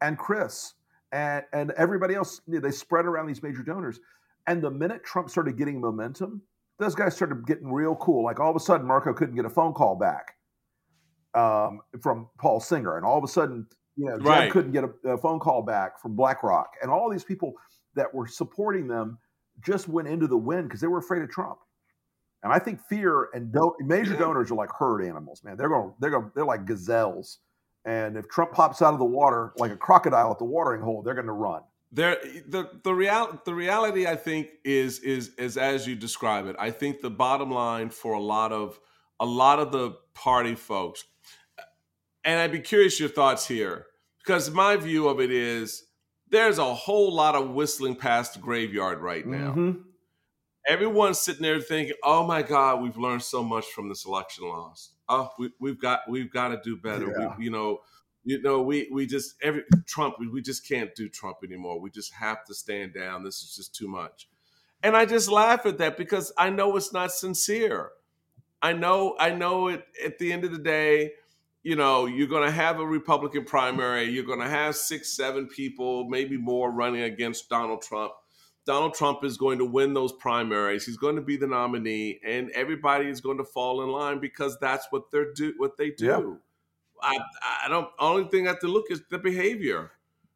and 0.00 0.18
Chris 0.18 0.74
and, 1.12 1.44
and 1.52 1.70
everybody 1.72 2.14
else. 2.14 2.40
They 2.46 2.70
spread 2.70 3.06
around 3.06 3.26
these 3.26 3.42
major 3.42 3.62
donors. 3.62 4.00
And 4.46 4.62
the 4.62 4.70
minute 4.70 5.04
Trump 5.04 5.30
started 5.30 5.56
getting 5.56 5.80
momentum, 5.80 6.42
those 6.78 6.94
guys 6.94 7.16
started 7.16 7.46
getting 7.46 7.72
real 7.72 7.96
cool. 7.96 8.24
Like 8.24 8.38
all 8.38 8.50
of 8.50 8.56
a 8.56 8.60
sudden, 8.60 8.86
Marco 8.86 9.12
couldn't 9.12 9.34
get 9.34 9.44
a 9.44 9.50
phone 9.50 9.72
call 9.72 9.96
back 9.96 10.34
um, 11.34 11.80
from 12.00 12.28
Paul 12.38 12.60
Singer, 12.60 12.96
and 12.96 13.04
all 13.04 13.18
of 13.18 13.24
a 13.24 13.28
sudden, 13.28 13.66
you 13.96 14.06
know, 14.06 14.18
Jeb 14.18 14.26
Right. 14.26 14.50
couldn't 14.50 14.72
get 14.72 14.84
a, 14.84 15.08
a 15.10 15.18
phone 15.18 15.40
call 15.40 15.62
back 15.62 16.00
from 16.00 16.14
BlackRock, 16.14 16.74
and 16.82 16.90
all 16.90 17.10
these 17.10 17.24
people 17.24 17.54
that 17.94 18.12
were 18.12 18.26
supporting 18.26 18.86
them 18.86 19.18
just 19.64 19.88
went 19.88 20.06
into 20.06 20.26
the 20.26 20.36
wind 20.36 20.68
because 20.68 20.80
they 20.80 20.86
were 20.86 20.98
afraid 20.98 21.22
of 21.22 21.30
Trump. 21.30 21.58
And 22.46 22.54
I 22.54 22.58
think 22.58 22.80
fear 22.88 23.28
and 23.34 23.52
do- 23.52 23.76
major 23.80 24.16
donors 24.16 24.50
are 24.50 24.54
like 24.54 24.70
herd 24.70 25.02
animals, 25.02 25.42
man. 25.44 25.56
They're 25.56 25.68
going, 25.68 25.92
they're 26.00 26.10
going, 26.10 26.30
they're 26.34 26.44
like 26.46 26.64
gazelles. 26.64 27.38
And 27.84 28.16
if 28.16 28.28
Trump 28.28 28.52
pops 28.52 28.82
out 28.82 28.92
of 28.94 28.98
the 28.98 29.04
water 29.04 29.52
like 29.58 29.70
a 29.70 29.76
crocodile 29.76 30.30
at 30.32 30.38
the 30.38 30.44
watering 30.44 30.82
hole, 30.82 31.02
they're 31.02 31.14
going 31.14 31.26
to 31.26 31.32
run. 31.32 31.62
there 31.92 32.16
the 32.48 32.68
the 32.82 32.92
real 32.92 33.40
the 33.44 33.54
reality 33.54 34.06
I 34.08 34.16
think 34.16 34.48
is 34.64 34.98
is 35.00 35.28
is 35.38 35.56
as 35.56 35.86
you 35.86 35.94
describe 35.94 36.46
it. 36.46 36.56
I 36.58 36.70
think 36.72 37.00
the 37.00 37.10
bottom 37.10 37.50
line 37.50 37.90
for 37.90 38.12
a 38.14 38.20
lot 38.20 38.52
of 38.52 38.78
a 39.20 39.26
lot 39.26 39.60
of 39.60 39.70
the 39.70 39.96
party 40.14 40.54
folks, 40.56 41.04
and 42.24 42.40
I'd 42.40 42.52
be 42.52 42.60
curious 42.60 42.98
your 42.98 43.08
thoughts 43.08 43.46
here 43.46 43.86
because 44.18 44.50
my 44.50 44.76
view 44.76 45.08
of 45.08 45.20
it 45.20 45.30
is 45.30 45.84
there's 46.28 46.58
a 46.58 46.74
whole 46.74 47.14
lot 47.14 47.36
of 47.36 47.50
whistling 47.50 47.94
past 47.94 48.34
the 48.34 48.40
graveyard 48.40 48.98
right 49.00 49.24
now. 49.24 49.52
Mhm. 49.54 49.82
Everyone's 50.66 51.20
sitting 51.20 51.42
there 51.42 51.60
thinking, 51.60 51.94
"Oh 52.02 52.26
my 52.26 52.42
God, 52.42 52.82
we've 52.82 52.96
learned 52.96 53.22
so 53.22 53.42
much 53.42 53.66
from 53.66 53.88
this 53.88 54.04
election 54.04 54.48
loss. 54.48 54.90
Oh, 55.08 55.30
we, 55.38 55.50
we've 55.60 55.80
got 55.80 56.00
we've 56.08 56.32
got 56.32 56.48
to 56.48 56.60
do 56.62 56.76
better. 56.76 57.14
Yeah. 57.18 57.34
We, 57.38 57.44
you 57.44 57.50
know, 57.50 57.78
you 58.24 58.42
know, 58.42 58.62
we 58.62 58.88
we 58.92 59.06
just 59.06 59.34
every 59.42 59.62
Trump. 59.86 60.16
We, 60.18 60.28
we 60.28 60.42
just 60.42 60.66
can't 60.68 60.94
do 60.94 61.08
Trump 61.08 61.38
anymore. 61.44 61.80
We 61.80 61.90
just 61.90 62.12
have 62.14 62.44
to 62.46 62.54
stand 62.54 62.94
down. 62.94 63.24
This 63.24 63.42
is 63.42 63.54
just 63.54 63.74
too 63.74 63.88
much." 63.88 64.28
And 64.82 64.96
I 64.96 65.06
just 65.06 65.30
laugh 65.30 65.66
at 65.66 65.78
that 65.78 65.96
because 65.96 66.32
I 66.36 66.50
know 66.50 66.76
it's 66.76 66.92
not 66.92 67.12
sincere. 67.12 67.90
I 68.62 68.72
know 68.72 69.16
I 69.18 69.30
know 69.30 69.68
it. 69.68 69.84
At 70.04 70.18
the 70.18 70.32
end 70.32 70.44
of 70.44 70.52
the 70.52 70.58
day, 70.58 71.12
you 71.62 71.74
know, 71.76 72.06
you're 72.06 72.28
going 72.28 72.44
to 72.44 72.50
have 72.52 72.78
a 72.78 72.86
Republican 72.86 73.44
primary. 73.44 74.04
You're 74.04 74.24
going 74.24 74.40
to 74.40 74.48
have 74.48 74.76
six, 74.76 75.16
seven 75.16 75.48
people, 75.48 76.08
maybe 76.08 76.36
more, 76.36 76.70
running 76.70 77.02
against 77.02 77.48
Donald 77.48 77.82
Trump. 77.82 78.12
Donald 78.66 78.94
Trump 78.94 79.24
is 79.24 79.36
going 79.36 79.58
to 79.58 79.64
win 79.64 79.94
those 79.94 80.12
primaries. 80.12 80.84
He's 80.84 80.96
going 80.96 81.16
to 81.16 81.22
be 81.22 81.36
the 81.36 81.46
nominee, 81.46 82.20
and 82.24 82.50
everybody 82.50 83.08
is 83.08 83.20
going 83.20 83.38
to 83.38 83.44
fall 83.44 83.82
in 83.82 83.90
line 83.90 84.18
because 84.18 84.58
that's 84.60 84.86
what 84.90 85.10
they're 85.10 85.32
do 85.32 85.54
what 85.56 85.76
they 85.76 85.90
do. 85.90 86.40
I 87.00 87.18
I 87.64 87.68
don't. 87.68 87.88
Only 87.98 88.24
thing 88.28 88.46
I 88.46 88.50
have 88.50 88.60
to 88.60 88.68
look 88.68 88.86
is 88.90 89.02
the 89.10 89.18
behavior. 89.18 89.92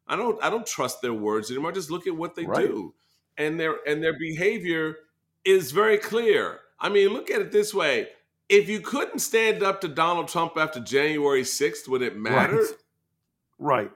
I 0.07 0.15
don't 0.15 0.41
I 0.43 0.49
don't 0.49 0.65
trust 0.65 1.01
their 1.01 1.13
words 1.13 1.51
anymore. 1.51 1.71
Just 1.71 1.91
look 1.91 2.07
at 2.07 2.15
what 2.15 2.35
they 2.35 2.45
Right. 2.45 2.65
do, 2.67 2.93
and 3.37 3.59
their 3.59 3.77
and 3.87 4.01
their 4.03 4.17
behavior 4.17 4.95
is 5.43 5.71
very 5.71 5.97
clear. 5.97 6.59
I 6.79 6.89
mean, 6.89 7.09
look 7.09 7.29
at 7.29 7.41
it 7.41 7.51
this 7.51 7.73
way: 7.73 8.09
if 8.49 8.69
you 8.69 8.79
couldn't 8.79 9.19
stand 9.19 9.61
up 9.63 9.81
to 9.81 9.87
Donald 9.87 10.27
Trump 10.29 10.57
after 10.57 10.79
January 10.79 11.43
sixth 11.43 11.87
when 11.87 12.01
it 12.01 12.15
mattered, 12.15 12.67
Right. 13.59 13.91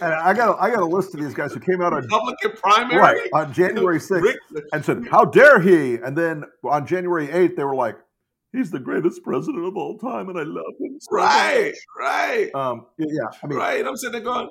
And 0.00 0.14
I 0.14 0.34
got, 0.34 0.56
a, 0.56 0.62
I 0.62 0.70
got 0.70 0.80
a 0.80 0.86
list 0.86 1.14
of 1.14 1.20
these 1.20 1.34
guys 1.34 1.52
who 1.52 1.60
came 1.60 1.80
out 1.80 1.92
on, 1.92 2.02
Republican 2.02 2.52
primary, 2.52 3.00
right, 3.00 3.28
on 3.32 3.52
January 3.52 3.98
6th 3.98 4.34
and 4.72 4.84
said, 4.84 5.06
How 5.10 5.24
dare 5.24 5.60
he? 5.60 5.94
And 5.96 6.16
then 6.16 6.44
on 6.64 6.86
January 6.86 7.28
8th, 7.28 7.56
they 7.56 7.64
were 7.64 7.74
like, 7.74 7.96
He's 8.52 8.70
the 8.70 8.80
greatest 8.80 9.22
president 9.22 9.66
of 9.66 9.76
all 9.76 9.98
time, 9.98 10.30
and 10.30 10.38
I 10.38 10.42
love 10.42 10.72
him. 10.80 10.98
so 11.00 11.08
right, 11.14 11.74
right. 11.98 12.54
Um, 12.54 12.86
yeah, 12.96 13.24
I 13.42 13.46
mean, 13.46 13.58
right. 13.58 13.86
I'm 13.86 13.94
sitting 13.96 14.12
there 14.12 14.20
going, 14.22 14.48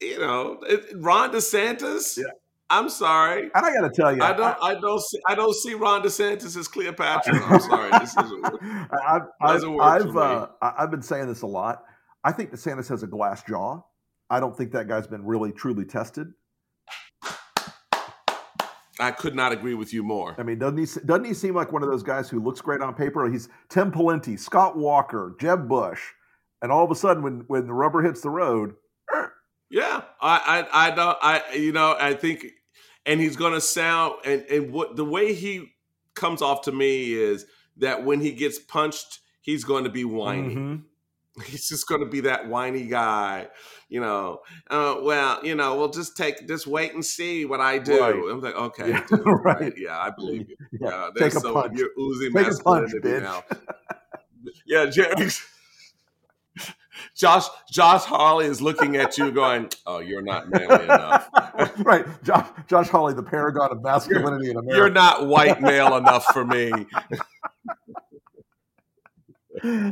you 0.00 0.18
know, 0.18 0.60
Ron 0.96 1.30
DeSantis. 1.32 2.18
Yeah. 2.18 2.24
I'm 2.70 2.88
sorry. 2.88 3.50
and 3.54 3.66
I 3.66 3.72
got 3.72 3.82
to 3.82 3.90
tell 3.90 4.14
you, 4.14 4.22
I 4.22 4.32
don't. 4.32 4.56
I, 4.62 4.74
don't 4.74 5.00
see. 5.00 5.18
I 5.28 5.34
don't 5.34 5.54
see 5.54 5.74
Ron 5.74 6.02
DeSantis 6.02 6.56
as 6.56 6.68
Cleopatra. 6.68 7.34
I'm 7.44 7.60
sorry. 7.60 7.90
This 7.98 8.16
isn't. 8.16 8.46
I've, 8.92 9.22
I've, 9.40 9.64
I've, 9.64 10.16
uh, 10.16 10.46
I've 10.62 10.90
been 10.90 11.02
saying 11.02 11.26
this 11.26 11.42
a 11.42 11.46
lot. 11.46 11.84
I 12.22 12.32
think 12.32 12.52
DeSantis 12.52 12.88
has 12.88 13.02
a 13.02 13.08
glass 13.08 13.42
jaw. 13.42 13.80
I 14.30 14.40
don't 14.40 14.56
think 14.56 14.72
that 14.72 14.88
guy's 14.88 15.06
been 15.06 15.24
really 15.24 15.52
truly 15.52 15.84
tested. 15.84 16.32
I 18.98 19.10
could 19.12 19.34
not 19.34 19.50
agree 19.52 19.74
with 19.74 19.94
you 19.94 20.02
more. 20.02 20.34
I 20.38 20.42
mean, 20.42 20.58
doesn't 20.58 20.76
he 20.78 20.86
doesn't 21.06 21.24
he 21.24 21.34
seem 21.34 21.54
like 21.54 21.72
one 21.72 21.82
of 21.82 21.88
those 21.90 22.02
guys 22.02 22.28
who 22.28 22.38
looks 22.38 22.60
great 22.60 22.82
on 22.82 22.94
paper? 22.94 23.30
He's 23.30 23.48
Tim 23.70 23.90
Pawlenty, 23.90 24.38
Scott 24.38 24.76
Walker, 24.76 25.34
Jeb 25.40 25.66
Bush, 25.68 26.00
and 26.60 26.70
all 26.70 26.84
of 26.84 26.90
a 26.90 26.94
sudden, 26.94 27.22
when 27.22 27.40
when 27.46 27.66
the 27.66 27.72
rubber 27.72 28.02
hits 28.02 28.20
the 28.20 28.30
road, 28.30 28.74
Yeah, 29.70 30.02
I, 30.20 30.66
I, 30.72 30.88
I 30.88 30.90
don't. 30.90 31.18
I, 31.22 31.54
you 31.54 31.72
know, 31.72 31.96
I 31.98 32.14
think, 32.14 32.44
and 33.06 33.20
he's 33.20 33.36
going 33.36 33.54
to 33.54 33.60
sound, 33.60 34.16
and 34.24 34.42
and 34.50 34.72
what 34.72 34.96
the 34.96 35.04
way 35.04 35.32
he 35.32 35.72
comes 36.14 36.42
off 36.42 36.62
to 36.62 36.72
me 36.72 37.12
is 37.14 37.46
that 37.76 38.04
when 38.04 38.20
he 38.20 38.32
gets 38.32 38.58
punched, 38.58 39.20
he's 39.40 39.62
going 39.64 39.84
to 39.84 39.90
be 39.90 40.04
whiny. 40.04 40.56
Mhm. 40.56 40.82
He's 41.46 41.68
just 41.68 41.86
going 41.88 42.00
to 42.02 42.06
be 42.06 42.20
that 42.20 42.48
whiny 42.48 42.84
guy, 42.86 43.48
you 43.88 44.00
know. 44.00 44.40
Uh, 44.70 44.96
well, 45.02 45.44
you 45.44 45.54
know, 45.54 45.76
we'll 45.76 45.90
just 45.90 46.16
take, 46.16 46.46
just 46.46 46.66
wait 46.66 46.94
and 46.94 47.04
see 47.04 47.44
what 47.44 47.60
I 47.60 47.78
do. 47.78 48.00
Right. 48.00 48.14
I'm 48.32 48.40
like, 48.40 48.54
okay, 48.54 48.90
Yeah, 48.90 49.06
dude, 49.08 49.20
right. 49.26 49.60
right. 49.60 49.74
Yeah, 49.76 49.98
I 49.98 50.10
believe 50.10 50.48
you. 50.48 50.56
Yeah, 50.80 50.88
Yeah, 50.90 51.08
take 51.18 51.34
a 51.34 51.40
so 51.40 51.52
punch. 51.54 51.78
you're 51.78 51.90
oozing 51.98 52.32
Take 52.32 52.46
a 52.48 52.50
punch, 52.62 52.92
masculinity 52.92 53.24
now. 53.24 53.44
Yeah, 54.66 54.86
Jerry. 54.86 55.28
Josh 57.16 57.44
Josh 57.70 58.04
Hawley 58.04 58.46
is 58.46 58.60
looking 58.62 58.96
at 58.96 59.16
you, 59.18 59.30
going, 59.30 59.68
"Oh, 59.86 59.98
you're 59.98 60.22
not 60.22 60.48
manly 60.50 60.84
enough. 60.84 61.28
right, 61.78 62.04
Josh 62.22 62.46
Josh 62.66 62.88
Hawley, 62.88 63.14
the 63.14 63.22
paragon 63.22 63.70
of 63.72 63.82
masculinity 63.82 64.50
in 64.50 64.56
America. 64.56 64.76
You're 64.76 64.90
not 64.90 65.26
white 65.26 65.60
male 65.60 65.96
enough 65.96 66.24
for 66.32 66.44
me." 66.44 66.70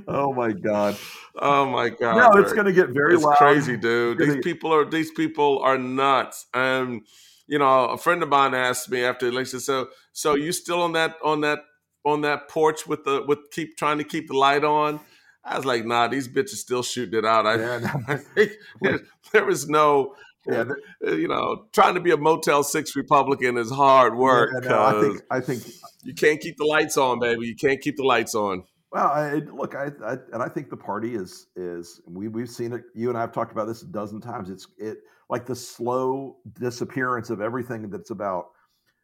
Oh 0.09 0.33
my 0.35 0.52
god! 0.52 0.96
Oh 1.37 1.66
my 1.66 1.88
god! 1.88 2.35
No, 2.35 2.40
it's 2.40 2.52
going 2.52 2.66
to 2.66 2.72
get 2.72 2.90
very 2.90 3.14
it's 3.14 3.22
loud. 3.22 3.37
crazy, 3.37 3.76
dude. 3.76 4.18
These 4.18 4.37
people 4.42 4.72
are 4.72 4.85
these 4.85 5.11
people 5.11 5.61
are 5.61 5.78
nuts. 5.78 6.46
Um, 6.54 7.04
you 7.46 7.59
know, 7.59 7.87
a 7.87 7.98
friend 7.98 8.22
of 8.22 8.28
mine 8.28 8.54
asked 8.54 8.90
me 8.90 9.02
after 9.04 9.26
the 9.26 9.33
election, 9.33 9.61
so 9.61 9.88
so 10.12 10.35
you 10.35 10.52
still 10.52 10.83
on 10.83 10.92
that 10.92 11.16
on 11.24 11.40
that 11.42 11.61
on 12.04 12.22
that 12.22 12.48
porch 12.48 12.87
with 12.87 13.04
the 13.04 13.24
with 13.26 13.50
keep 13.50 13.76
trying 13.76 13.98
to 13.98 14.04
keep 14.04 14.28
the 14.28 14.37
light 14.37 14.64
on? 14.64 15.00
I 15.44 15.57
was 15.57 15.64
like, 15.64 15.85
nah, 15.87 16.09
these 16.09 16.28
bitches 16.28 16.57
still 16.57 16.83
shooting 16.83 17.18
it 17.18 17.24
out. 17.24 17.46
I, 17.46 17.54
Yeah, 17.57 17.78
no. 17.78 18.00
I 18.09 18.16
think 18.16 18.52
there, 18.83 19.00
there 19.33 19.48
is 19.48 19.68
no, 19.68 20.14
Yeah, 20.46 20.64
uh, 21.07 21.12
you 21.12 21.28
know, 21.28 21.66
trying 21.72 21.94
to 21.94 22.00
be 22.00 22.11
a 22.11 22.16
Motel 22.16 22.62
Six 22.62 22.96
Republican 22.96 23.57
is 23.57 23.70
hard 23.70 24.16
work. 24.16 24.50
Yeah, 24.62 24.68
no, 24.68 24.83
I 24.83 25.00
think 25.00 25.22
I 25.31 25.40
think 25.40 25.62
you 26.02 26.14
can't 26.14 26.40
keep 26.40 26.57
the 26.57 26.64
lights 26.64 26.96
on, 26.96 27.18
baby. 27.18 27.46
You 27.46 27.57
can't 27.57 27.81
keep 27.81 27.96
the 27.96 28.04
lights 28.04 28.35
on. 28.35 28.64
Well, 28.90 29.07
I, 29.07 29.35
look, 29.53 29.74
I, 29.74 29.90
I 30.05 30.12
and 30.33 30.42
I 30.42 30.48
think 30.48 30.70
the 30.70 30.77
party 30.77 31.14
is 31.14 31.48
is 31.57 32.01
we 32.07 32.29
we've 32.29 32.48
seen 32.48 32.72
it. 32.72 32.85
You 32.94 33.09
and 33.11 33.18
I 33.18 33.20
have 33.20 33.33
talked 33.33 33.53
about 33.53 33.66
this 33.66 33.83
a 33.83 33.87
dozen 33.87 34.20
times. 34.20 34.48
It's 34.48 34.66
it 34.79 34.98
like 35.29 35.44
the 35.44 35.55
slow 35.55 36.37
disappearance 36.59 37.29
of 37.29 37.40
everything 37.40 37.90
that's 37.90 38.11
about 38.11 38.46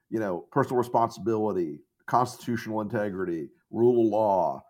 you 0.09 0.21
know 0.21 0.47
personal 0.51 0.79
responsibility, 0.79 1.81
constitutional 2.07 2.81
integrity, 2.81 3.51
rule 3.71 4.07
of 4.07 4.11
law, 4.11 4.65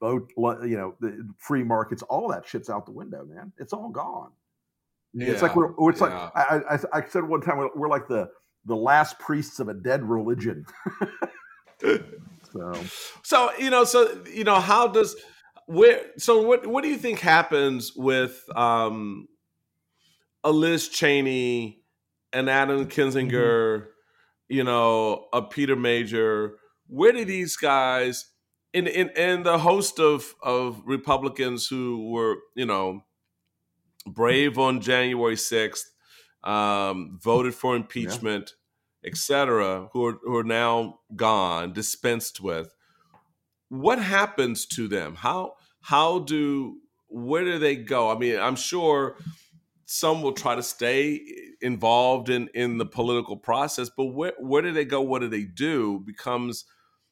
vote, 0.00 0.32
you 0.36 0.76
know, 0.76 0.94
the 1.00 1.28
free 1.38 1.62
markets. 1.62 2.02
All 2.02 2.28
that 2.28 2.46
shit's 2.46 2.68
out 2.68 2.86
the 2.86 2.92
window, 2.92 3.24
man. 3.24 3.52
It's 3.58 3.72
all 3.72 3.90
gone. 3.90 4.32
Yeah, 5.14 5.28
it's 5.28 5.42
like 5.42 5.56
we're 5.56 5.70
it's 5.90 6.00
yeah. 6.00 6.30
like 6.34 6.36
I, 6.36 6.60
I 6.70 6.98
I 6.98 7.04
said 7.06 7.24
one 7.24 7.40
time 7.40 7.58
we're, 7.58 7.70
we're 7.74 7.88
like 7.88 8.08
the 8.08 8.28
the 8.64 8.76
last 8.76 9.18
priests 9.18 9.60
of 9.60 9.68
a 9.68 9.74
dead 9.74 10.02
religion. 10.02 10.66
so. 12.56 12.84
So 13.22 13.50
you 13.58 13.70
know, 13.70 13.84
so 13.84 14.22
you 14.32 14.44
know, 14.44 14.60
how 14.60 14.88
does 14.88 15.16
where? 15.66 16.00
So 16.18 16.42
what? 16.42 16.66
What 16.66 16.82
do 16.82 16.88
you 16.88 16.96
think 16.98 17.20
happens 17.20 17.92
with 17.94 18.42
um, 18.54 19.28
a 20.44 20.50
Liz 20.50 20.88
Cheney, 20.88 21.82
an 22.32 22.48
Adam 22.48 22.86
Kinzinger, 22.86 23.86
you 24.48 24.64
know, 24.64 25.26
a 25.32 25.42
Peter 25.42 25.76
Meijer? 25.76 26.52
Where 26.88 27.12
do 27.12 27.24
these 27.24 27.56
guys, 27.56 28.30
and 28.72 28.88
and 28.88 29.10
and 29.16 29.44
the 29.44 29.58
host 29.58 29.98
of 29.98 30.34
of 30.42 30.82
Republicans 30.86 31.66
who 31.66 32.10
were, 32.10 32.36
you 32.54 32.66
know, 32.66 33.02
brave 34.06 34.58
on 34.58 34.80
January 34.80 35.36
sixth, 35.36 35.90
um, 36.44 37.18
voted 37.20 37.54
for 37.54 37.74
impeachment, 37.74 38.54
et 39.06 39.16
cetera, 39.16 39.88
who 39.92 40.04
are 40.04 40.18
who 40.22 40.36
are 40.36 40.44
now 40.44 41.00
gone, 41.14 41.72
dispensed 41.72 42.40
with 42.40 42.74
what 43.68 43.98
happens 44.00 44.64
to 44.64 44.86
them 44.86 45.16
how 45.16 45.52
how 45.80 46.20
do 46.20 46.76
where 47.08 47.42
do 47.42 47.58
they 47.58 47.74
go 47.74 48.08
i 48.08 48.16
mean 48.16 48.38
i'm 48.38 48.54
sure 48.54 49.16
some 49.86 50.22
will 50.22 50.30
try 50.32 50.54
to 50.54 50.62
stay 50.62 51.20
involved 51.60 52.28
in 52.28 52.48
in 52.54 52.78
the 52.78 52.86
political 52.86 53.36
process 53.36 53.90
but 53.96 54.04
where 54.04 54.34
where 54.38 54.62
do 54.62 54.70
they 54.70 54.84
go 54.84 55.00
what 55.00 55.18
do 55.18 55.26
they 55.26 55.42
do 55.42 55.98
becomes 56.06 56.64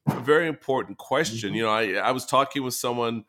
a 0.07 0.21
very 0.21 0.49
important 0.49 0.99
question. 0.99 1.51
Mm-hmm. 1.51 1.57
You 1.57 1.63
know, 1.63 1.71
I 1.71 1.93
I 1.95 2.11
was 2.11 2.27
talking 2.27 2.63
with 2.63 2.75
someone 2.75 3.25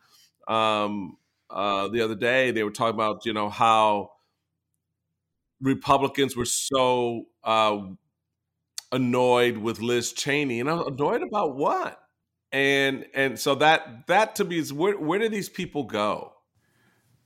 um, 0.47 1.17
uh, 1.49 1.87
the 1.87 2.01
other 2.01 2.15
day. 2.15 2.51
They 2.51 2.63
were 2.63 2.71
talking 2.71 2.95
about 2.95 3.25
you 3.25 3.33
know 3.33 3.49
how 3.49 4.11
Republicans 5.61 6.35
were 6.35 6.45
so 6.45 7.25
uh, 7.43 7.79
annoyed 8.91 9.57
with 9.57 9.81
Liz 9.81 10.13
Cheney, 10.13 10.59
and 10.59 10.69
I 10.69 10.73
was 10.73 10.87
annoyed 10.87 11.23
about 11.23 11.55
what? 11.55 12.01
And 12.51 13.05
and 13.13 13.39
so 13.39 13.55
that 13.55 14.07
that 14.07 14.35
to 14.35 14.45
me 14.45 14.57
is 14.57 14.71
where 14.71 14.97
where 14.97 15.19
do 15.19 15.29
these 15.29 15.49
people 15.49 15.83
go? 15.83 16.33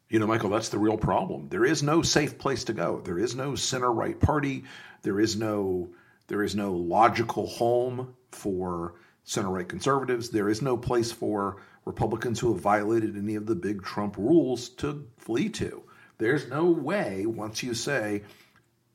You 0.09 0.17
know, 0.17 0.25
Michael, 0.25 0.49
that's 0.49 0.69
the 0.69 0.79
real 0.79 0.97
problem. 0.97 1.49
There 1.49 1.65
is 1.65 1.83
no 1.83 2.01
safe 2.01 2.39
place 2.39 2.63
to 2.65 2.73
go. 2.73 2.99
There 3.01 3.19
is 3.19 3.35
no 3.35 3.53
center 3.55 3.91
right 3.91 4.19
party. 4.19 4.63
There 5.03 5.19
is 5.19 5.35
no 5.35 5.91
there 6.27 6.43
is 6.43 6.55
no 6.55 6.73
logical 6.73 7.47
home 7.47 8.15
for 8.31 8.95
center 9.23 9.49
right 9.49 9.67
conservatives. 9.67 10.29
There 10.29 10.49
is 10.49 10.61
no 10.61 10.77
place 10.77 11.11
for 11.11 11.61
Republicans 11.85 12.39
who 12.39 12.53
have 12.53 12.61
violated 12.61 13.15
any 13.15 13.35
of 13.35 13.45
the 13.45 13.55
big 13.55 13.83
Trump 13.83 14.17
rules 14.17 14.69
to 14.69 15.07
flee 15.17 15.49
to. 15.49 15.83
There's 16.17 16.47
no 16.47 16.65
way 16.65 17.25
once 17.25 17.63
you 17.63 17.73
say 17.73 18.23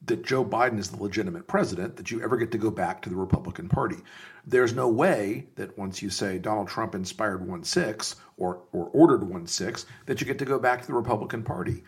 that 0.06 0.24
Joe 0.24 0.44
Biden 0.44 0.78
is 0.78 0.90
the 0.90 1.02
legitimate 1.02 1.46
president 1.46 1.96
that 1.96 2.10
you 2.10 2.22
ever 2.22 2.36
get 2.36 2.50
to 2.52 2.58
go 2.58 2.70
back 2.70 3.00
to 3.02 3.08
the 3.08 3.16
Republican 3.16 3.68
Party. 3.68 3.96
There's 4.46 4.74
no 4.74 4.88
way 4.88 5.46
that 5.56 5.76
once 5.78 6.02
you 6.02 6.10
say 6.10 6.38
Donald 6.38 6.68
Trump 6.68 6.94
inspired 6.94 7.46
1 7.46 7.64
6 7.64 8.16
or, 8.36 8.62
or 8.72 8.86
ordered 8.86 9.24
1 9.28 9.46
6 9.46 9.86
that 10.06 10.20
you 10.20 10.26
get 10.26 10.38
to 10.38 10.44
go 10.44 10.58
back 10.58 10.82
to 10.82 10.86
the 10.86 10.94
Republican 10.94 11.42
Party. 11.42 11.82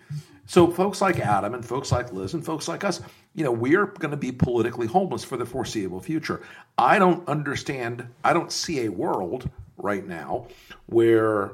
So, 0.46 0.70
folks 0.70 1.00
like 1.00 1.18
Adam 1.18 1.54
and 1.54 1.64
folks 1.64 1.90
like 1.90 2.12
Liz 2.12 2.34
and 2.34 2.44
folks 2.44 2.68
like 2.68 2.84
us, 2.84 3.00
you 3.34 3.44
know, 3.44 3.52
we 3.52 3.74
are 3.76 3.86
going 3.86 4.12
to 4.12 4.16
be 4.16 4.32
politically 4.32 4.86
homeless 4.86 5.24
for 5.24 5.36
the 5.36 5.44
foreseeable 5.44 6.00
future. 6.00 6.42
I 6.78 6.98
don't 6.98 7.28
understand, 7.28 8.06
I 8.22 8.32
don't 8.32 8.52
see 8.52 8.84
a 8.84 8.90
world 8.90 9.50
right 9.76 10.06
now 10.06 10.46
where 10.86 11.52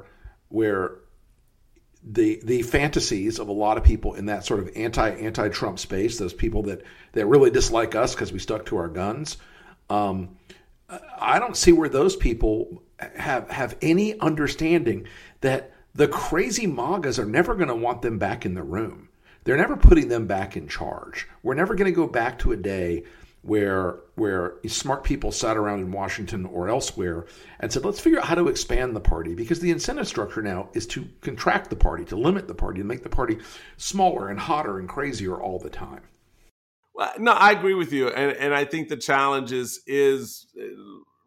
where 0.49 0.99
the 2.05 2.41
the 2.43 2.61
fantasies 2.63 3.39
of 3.39 3.47
a 3.47 3.53
lot 3.53 3.77
of 3.77 3.83
people 3.83 4.13
in 4.15 4.25
that 4.25 4.45
sort 4.45 4.59
of 4.59 4.69
anti 4.75 5.09
anti 5.09 5.49
Trump 5.49 5.79
space, 5.79 6.17
those 6.17 6.33
people 6.33 6.63
that 6.63 6.83
that 7.13 7.25
really 7.25 7.49
dislike 7.49 7.95
us 7.95 8.13
because 8.13 8.33
we 8.33 8.39
stuck 8.39 8.65
to 8.67 8.77
our 8.77 8.89
guns. 8.89 9.37
Um, 9.89 10.37
I 11.19 11.39
don't 11.39 11.57
see 11.57 11.71
where 11.71 11.89
those 11.89 12.15
people 12.15 12.83
have 12.99 13.49
have 13.49 13.77
any 13.81 14.19
understanding 14.19 15.07
that 15.41 15.71
the 15.95 16.07
crazy 16.07 16.67
MAGAs 16.67 17.19
are 17.19 17.25
never 17.25 17.55
going 17.55 17.67
to 17.67 17.75
want 17.75 18.01
them 18.01 18.17
back 18.17 18.45
in 18.45 18.53
the 18.53 18.63
room. 18.63 19.09
They're 19.43 19.57
never 19.57 19.75
putting 19.75 20.07
them 20.07 20.25
back 20.25 20.57
in 20.57 20.67
charge. 20.67 21.27
We're 21.41 21.53
never 21.53 21.75
going 21.75 21.91
to 21.91 21.95
go 21.95 22.07
back 22.07 22.39
to 22.39 22.51
a 22.51 22.57
day 22.57 23.03
where 23.43 23.99
where 24.15 24.55
smart 24.67 25.03
people 25.03 25.31
sat 25.31 25.57
around 25.57 25.81
in 25.81 25.91
Washington 25.91 26.45
or 26.45 26.69
elsewhere 26.69 27.25
and 27.59 27.71
said, 27.71 27.83
let's 27.83 27.99
figure 27.99 28.19
out 28.19 28.25
how 28.25 28.35
to 28.35 28.47
expand 28.47 28.95
the 28.95 29.01
party 29.01 29.35
because 29.35 29.59
the 29.59 29.69
incentive 29.69 30.07
structure 30.07 30.41
now 30.41 30.69
is 30.73 30.87
to 30.87 31.05
contract 31.21 31.69
the 31.69 31.75
party, 31.75 32.05
to 32.05 32.15
limit 32.15 32.47
the 32.47 32.55
party, 32.55 32.79
and 32.79 32.87
make 32.87 33.03
the 33.03 33.09
party 33.09 33.37
smaller 33.75 34.29
and 34.29 34.39
hotter 34.39 34.79
and 34.79 34.87
crazier 34.87 35.35
all 35.35 35.59
the 35.59 35.69
time. 35.69 36.01
Well, 36.95 37.11
no, 37.19 37.33
I 37.33 37.51
agree 37.51 37.73
with 37.73 37.91
you, 37.91 38.07
and 38.07 38.31
and 38.37 38.53
I 38.53 38.65
think 38.65 38.87
the 38.87 38.97
challenge 38.97 39.51
is 39.51 39.81
is 39.85 40.47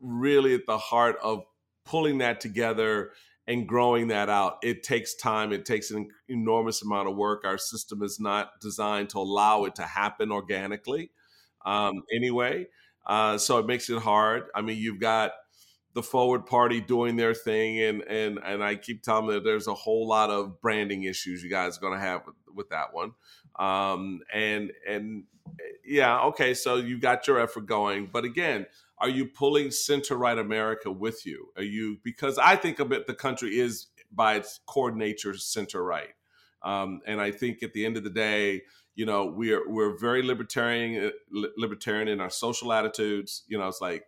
really 0.00 0.55
at 0.55 0.66
the 0.66 0.79
heart 0.79 1.16
of 1.22 1.42
pulling 1.85 2.18
that 2.18 2.40
together 2.40 3.11
and 3.46 3.68
growing 3.68 4.09
that 4.09 4.31
out. 4.31 4.59
It 4.62 4.83
takes 4.83 5.14
time. 5.14 5.52
It 5.52 5.66
takes 5.66 5.90
an 5.90 6.09
enormous 6.29 6.83
amount 6.83 7.09
of 7.09 7.16
work. 7.16 7.44
Our 7.44 7.59
system 7.59 8.02
is 8.02 8.18
not 8.18 8.52
designed 8.61 9.11
to 9.11 9.18
allow 9.18 9.64
it 9.64 9.74
to 9.76 9.83
happen 9.83 10.33
organically 10.33 11.11
um, 11.66 12.02
anyway. 12.14 12.66
Uh, 13.07 13.37
so 13.37 13.59
it 13.59 13.66
makes 13.66 13.90
it 13.90 13.98
hard. 13.98 14.44
I 14.55 14.62
mean, 14.62 14.79
you've 14.79 15.00
got 15.00 15.33
the 15.94 16.02
forward 16.02 16.44
party 16.44 16.81
doing 16.81 17.16
their 17.16 17.35
thing, 17.35 17.81
and 17.81 18.02
and 18.02 18.38
and 18.44 18.62
I 18.62 18.76
keep 18.76 19.02
telling 19.02 19.26
them 19.26 19.37
that 19.37 19.44
there's 19.44 19.66
a 19.66 19.74
whole 19.74 20.07
lot 20.07 20.31
of 20.31 20.61
branding 20.61 21.05
issues 21.05 21.42
you 21.42 21.50
guys 21.50 21.79
are 21.79 21.81
going 21.81 21.94
to 21.94 21.98
have 21.98 22.22
with, 22.26 22.35
with, 22.55 22.68
that 22.70 22.92
one. 22.92 23.12
Um, 23.59 24.20
and 24.33 24.72
and 24.88 25.24
yeah, 25.85 26.20
okay, 26.20 26.52
so 26.52 26.76
you 26.76 26.98
got 26.98 27.26
your 27.26 27.38
effort 27.38 27.66
going, 27.66 28.11
but 28.12 28.24
again, 28.24 28.66
are 28.98 29.09
you 29.09 29.26
pulling 29.26 29.70
center 29.70 30.16
right 30.16 30.38
America 30.38 30.90
with 30.90 31.24
you? 31.24 31.48
Are 31.57 31.62
you 31.62 31.98
because 32.02 32.38
I 32.38 32.57
think 32.57 32.79
of 32.79 32.92
it, 32.92 33.07
the 33.07 33.14
country 33.14 33.59
is 33.59 33.87
by 34.12 34.35
its 34.35 34.61
core 34.66 34.92
nature 34.92 35.35
center 35.35 35.83
right, 35.83 36.14
um, 36.62 37.00
and 37.07 37.20
I 37.20 37.31
think 37.31 37.62
at 37.62 37.72
the 37.72 37.87
end 37.87 37.96
of 37.96 38.05
the 38.05 38.11
day, 38.11 38.62
you 38.97 39.07
know 39.07 39.27
we're 39.27 39.69
we're 39.69 39.97
very 39.97 40.23
libertarian 40.23 41.13
libertarian 41.57 42.09
in 42.09 42.21
our 42.21 42.31
social 42.31 42.73
attitudes 42.73 43.45
you 43.47 43.57
know 43.57 43.69
it's 43.69 43.81
like 43.81 44.05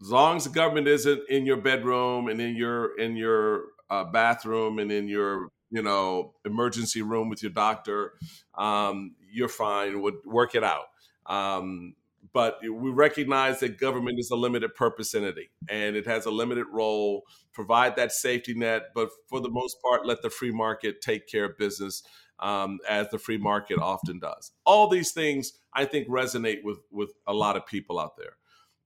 as 0.00 0.08
long 0.08 0.36
as 0.36 0.44
the 0.44 0.50
government 0.50 0.88
isn't 0.88 1.22
in 1.28 1.44
your 1.44 1.56
bedroom 1.58 2.28
and 2.28 2.40
in 2.40 2.56
your 2.56 2.98
in 2.98 3.16
your 3.16 3.64
uh, 3.90 4.04
bathroom 4.04 4.78
and 4.78 4.90
in 4.90 5.08
your 5.08 5.48
you 5.70 5.82
know 5.82 6.34
emergency 6.44 7.02
room 7.02 7.28
with 7.28 7.42
your 7.42 7.52
doctor 7.52 8.14
um, 8.56 9.14
you're 9.32 9.48
fine 9.48 10.00
would 10.00 10.14
work 10.24 10.54
it 10.54 10.64
out. 10.64 10.86
Um, 11.26 11.94
but 12.32 12.58
we 12.62 12.90
recognize 12.90 13.60
that 13.60 13.78
government 13.78 14.18
is 14.18 14.30
a 14.30 14.36
limited 14.36 14.74
purpose 14.74 15.14
entity 15.14 15.50
and 15.68 15.94
it 15.96 16.06
has 16.06 16.26
a 16.26 16.30
limited 16.30 16.66
role 16.72 17.22
provide 17.52 17.96
that 17.96 18.12
safety 18.12 18.54
net 18.54 18.86
but 18.94 19.08
for 19.28 19.40
the 19.40 19.48
most 19.48 19.76
part 19.80 20.04
let 20.04 20.20
the 20.22 20.30
free 20.30 20.50
market 20.50 21.00
take 21.00 21.28
care 21.28 21.44
of 21.44 21.56
business 21.56 22.02
um, 22.40 22.78
as 22.88 23.08
the 23.10 23.18
free 23.18 23.38
market 23.38 23.78
often 23.78 24.18
does. 24.18 24.52
All 24.64 24.88
these 24.88 25.12
things 25.12 25.52
I 25.72 25.84
think 25.84 26.08
resonate 26.08 26.62
with 26.62 26.78
with 26.90 27.12
a 27.26 27.34
lot 27.34 27.56
of 27.56 27.66
people 27.66 27.98
out 27.98 28.16
there. 28.16 28.36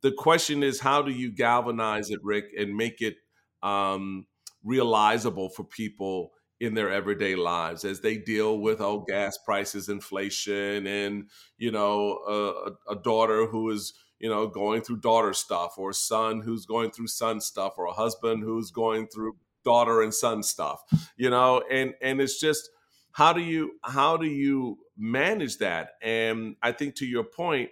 The 0.02 0.12
question 0.12 0.62
is, 0.62 0.80
how 0.80 1.02
do 1.02 1.11
you 1.11 1.32
galvanize 1.32 2.11
it, 2.11 2.20
Rick, 2.22 2.46
and 2.56 2.76
make 2.76 3.00
it 3.00 3.16
um, 3.62 4.26
realizable 4.62 5.48
for 5.48 5.64
people 5.64 6.32
in 6.61 6.74
their 6.74 6.90
everyday 6.90 7.37
lives 7.37 7.84
as 7.84 8.00
they 8.00 8.16
deal 8.16 8.58
with 8.58 8.80
oh 8.80 9.04
gas 9.06 9.38
prices, 9.38 9.88
inflation, 9.88 10.87
and 10.87 11.28
you 11.56 11.70
know 11.70 12.18
a, 12.28 12.92
a 12.92 12.96
daughter 12.96 13.46
who 13.46 13.70
is 13.70 13.94
you 14.18 14.28
know 14.28 14.46
going 14.46 14.82
through 14.82 14.98
daughter 14.98 15.32
stuff, 15.32 15.74
or 15.78 15.90
a 15.90 15.94
son 15.94 16.40
who's 16.40 16.66
going 16.66 16.90
through 16.90 17.06
son 17.06 17.40
stuff, 17.40 17.74
or 17.78 17.87
a 17.87 17.92
husband 17.92 18.42
who's 18.42 18.70
going 18.70 19.06
through 19.06 19.37
daughter 19.64 20.02
and 20.02 20.14
son 20.14 20.42
stuff, 20.42 20.82
you 21.16 21.30
know, 21.30 21.62
and 21.70 21.94
and 22.02 22.20
it's 22.20 22.40
just 22.40 22.70
how 23.12 23.33
do 23.33 23.40
you 23.40 23.73
how 23.83 24.16
do 24.16 24.27
you 24.27 24.79
manage 24.97 25.59
that? 25.59 25.92
And 26.03 26.57
I 26.62 26.73
think 26.73 26.97
to 26.97 27.07
your 27.07 27.25
point, 27.25 27.71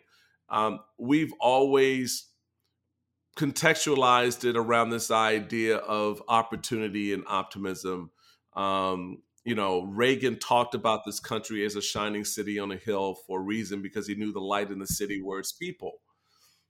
um, 0.49 0.81
we've 0.99 1.33
always 1.40 2.29
contextualized 3.37 4.44
it 4.44 4.57
around 4.57 4.90
this 4.90 5.11
idea 5.11 5.77
of 5.77 6.22
opportunity 6.29 7.12
and 7.12 7.25
optimism. 7.27 8.11
Um, 8.55 9.22
you 9.44 9.55
know, 9.55 9.83
Reagan 9.83 10.38
talked 10.38 10.75
about 10.75 11.05
this 11.05 11.20
country 11.20 11.64
as 11.64 11.77
a 11.77 11.83
shining 11.83 12.25
city 12.25 12.59
on 12.59 12.72
a 12.72 12.77
hill 12.77 13.14
for 13.27 13.40
a 13.40 13.42
reason 13.42 13.83
because 13.83 14.07
he 14.09 14.14
knew 14.14 14.33
the 14.33 14.40
light 14.40 14.70
in 14.70 14.79
the 14.79 14.87
city 14.87 15.22
were 15.22 15.38
its 15.38 15.53
people. 15.53 16.01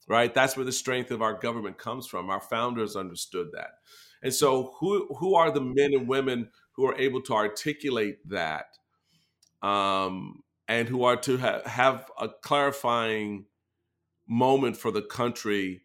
Right? 0.08 0.32
That's 0.32 0.56
where 0.56 0.66
the 0.66 0.72
strength 0.72 1.10
of 1.10 1.22
our 1.22 1.34
government 1.34 1.78
comes 1.78 2.06
from. 2.06 2.30
Our 2.30 2.40
founders 2.40 2.94
understood 2.94 3.48
that. 3.54 3.78
And 4.22 4.32
so 4.32 4.74
who 4.78 5.14
who 5.16 5.34
are 5.34 5.50
the 5.50 5.60
men 5.60 5.94
and 5.94 6.08
women 6.08 6.50
who 6.76 6.86
are 6.86 6.96
able 6.98 7.22
to 7.22 7.34
articulate 7.34 8.18
that 8.28 8.66
um, 9.62 10.42
and 10.68 10.88
who 10.88 11.04
are 11.04 11.16
to 11.16 11.38
ha- 11.38 11.62
have 11.66 12.10
a 12.20 12.28
clarifying 12.42 13.46
moment 14.28 14.76
for 14.76 14.90
the 14.90 15.02
country 15.02 15.82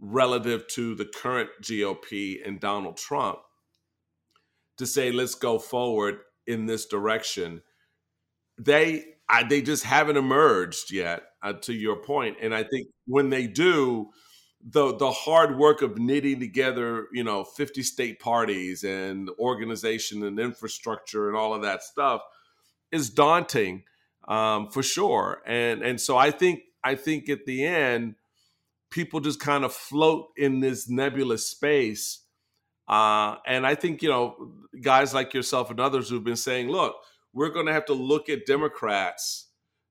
relative 0.00 0.66
to 0.68 0.94
the 0.94 1.04
current 1.04 1.50
GOP 1.62 2.46
and 2.46 2.60
Donald 2.60 2.96
Trump 2.96 3.38
to 4.78 4.86
say 4.86 5.12
let's 5.12 5.34
go 5.34 5.58
forward 5.58 6.18
in 6.46 6.66
this 6.66 6.86
direction. 6.86 7.62
They 8.58 9.04
I, 9.28 9.44
they 9.44 9.62
just 9.62 9.84
haven't 9.84 10.16
emerged 10.16 10.92
yet, 10.92 11.22
uh, 11.42 11.54
to 11.54 11.72
your 11.72 11.96
point, 11.96 12.36
and 12.42 12.54
I 12.54 12.64
think 12.64 12.88
when 13.06 13.30
they 13.30 13.46
do, 13.46 14.10
the 14.64 14.96
the 14.96 15.10
hard 15.10 15.58
work 15.58 15.82
of 15.82 15.98
knitting 15.98 16.40
together, 16.40 17.08
you 17.12 17.24
know, 17.24 17.44
50 17.44 17.82
state 17.82 18.20
parties 18.20 18.84
and 18.84 19.28
organization 19.38 20.22
and 20.24 20.38
infrastructure 20.38 21.28
and 21.28 21.36
all 21.36 21.52
of 21.52 21.62
that 21.62 21.82
stuff 21.82 22.22
is 22.92 23.10
daunting 23.10 23.84
um, 24.28 24.68
for 24.70 24.82
sure. 24.82 25.42
And 25.46 25.82
and 25.82 26.00
so 26.00 26.16
I 26.16 26.30
think 26.30 26.60
I 26.84 26.94
think 26.94 27.28
at 27.28 27.44
the 27.44 27.64
end, 27.64 28.14
people 28.90 29.20
just 29.20 29.40
kind 29.40 29.64
of 29.64 29.72
float 29.72 30.28
in 30.36 30.60
this 30.60 30.88
nebulous 30.88 31.48
space. 31.48 32.20
Uh, 32.88 33.36
and 33.46 33.66
I 33.66 33.74
think 33.74 34.02
you 34.02 34.10
know 34.10 34.52
guys 34.80 35.12
like 35.12 35.34
yourself 35.34 35.70
and 35.70 35.80
others 35.80 36.08
who've 36.08 36.22
been 36.22 36.36
saying, 36.36 36.68
look, 36.68 36.94
we're 37.32 37.50
going 37.50 37.66
to 37.66 37.72
have 37.72 37.86
to 37.86 37.94
look 37.94 38.28
at 38.28 38.46
Democrats 38.46 39.48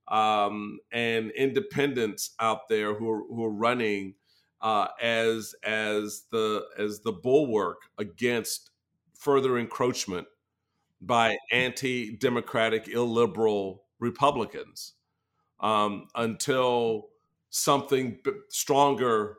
um, 0.07 0.79
and 0.91 1.31
independents 1.31 2.31
out 2.39 2.69
there 2.69 2.93
who 2.93 3.09
are, 3.09 3.23
who 3.27 3.43
are 3.45 3.51
running 3.51 4.15
uh, 4.61 4.87
as 5.01 5.55
as 5.63 6.23
the 6.31 6.65
as 6.77 6.99
the 7.01 7.11
bulwark 7.11 7.77
against 7.97 8.69
further 9.17 9.57
encroachment 9.57 10.27
by 11.01 11.35
anti-democratic, 11.51 12.87
illiberal 12.87 13.83
Republicans 13.99 14.93
um, 15.59 16.07
until 16.15 17.07
something 17.49 18.17
b- 18.23 18.31
stronger 18.49 19.37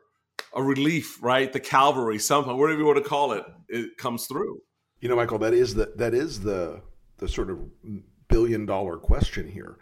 a 0.55 0.61
relief, 0.61 1.21
right? 1.23 1.51
The 1.51 1.59
cavalry, 1.59 2.19
something, 2.19 2.55
whatever 2.57 2.79
you 2.79 2.85
want 2.85 3.01
to 3.03 3.09
call 3.09 3.31
it, 3.31 3.43
it 3.69 3.97
comes 3.97 4.27
through. 4.27 4.61
You 4.99 5.09
know, 5.09 5.15
Michael, 5.15 5.39
that 5.39 5.53
is 5.53 5.73
the 5.73 5.93
that 5.97 6.13
is 6.13 6.41
the 6.41 6.81
the 7.17 7.27
sort 7.27 7.49
of 7.49 7.59
billion 8.27 8.65
dollar 8.65 8.97
question 8.97 9.47
here. 9.47 9.77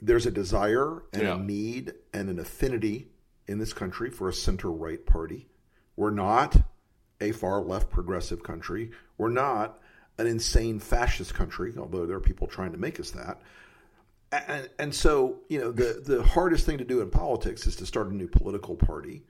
There's 0.00 0.26
a 0.26 0.30
desire 0.30 1.04
and 1.12 1.22
Yeah. 1.22 1.34
a 1.36 1.38
need 1.38 1.94
and 2.12 2.28
an 2.28 2.38
affinity 2.38 3.10
in 3.48 3.58
this 3.58 3.72
country 3.72 4.10
for 4.10 4.28
a 4.28 4.32
center 4.32 4.70
right 4.70 5.04
party. 5.04 5.48
We're 5.96 6.10
not 6.10 6.56
a 7.20 7.32
far 7.32 7.60
left 7.62 7.90
progressive 7.90 8.42
country. 8.42 8.90
We're 9.18 9.30
not 9.30 9.80
an 10.18 10.26
insane 10.26 10.78
fascist 10.78 11.34
country, 11.34 11.74
although 11.78 12.06
there 12.06 12.16
are 12.16 12.20
people 12.20 12.46
trying 12.46 12.72
to 12.72 12.78
make 12.78 13.00
us 13.00 13.10
that. 13.12 13.40
And, 14.32 14.68
and 14.78 14.94
so, 14.94 15.40
you 15.48 15.58
know, 15.60 15.72
the, 15.72 16.02
the 16.04 16.22
hardest 16.22 16.66
thing 16.66 16.78
to 16.78 16.84
do 16.84 17.00
in 17.00 17.10
politics 17.10 17.66
is 17.66 17.76
to 17.76 17.86
start 17.86 18.08
a 18.08 18.14
new 18.14 18.28
political 18.28 18.74
party. 18.74 19.22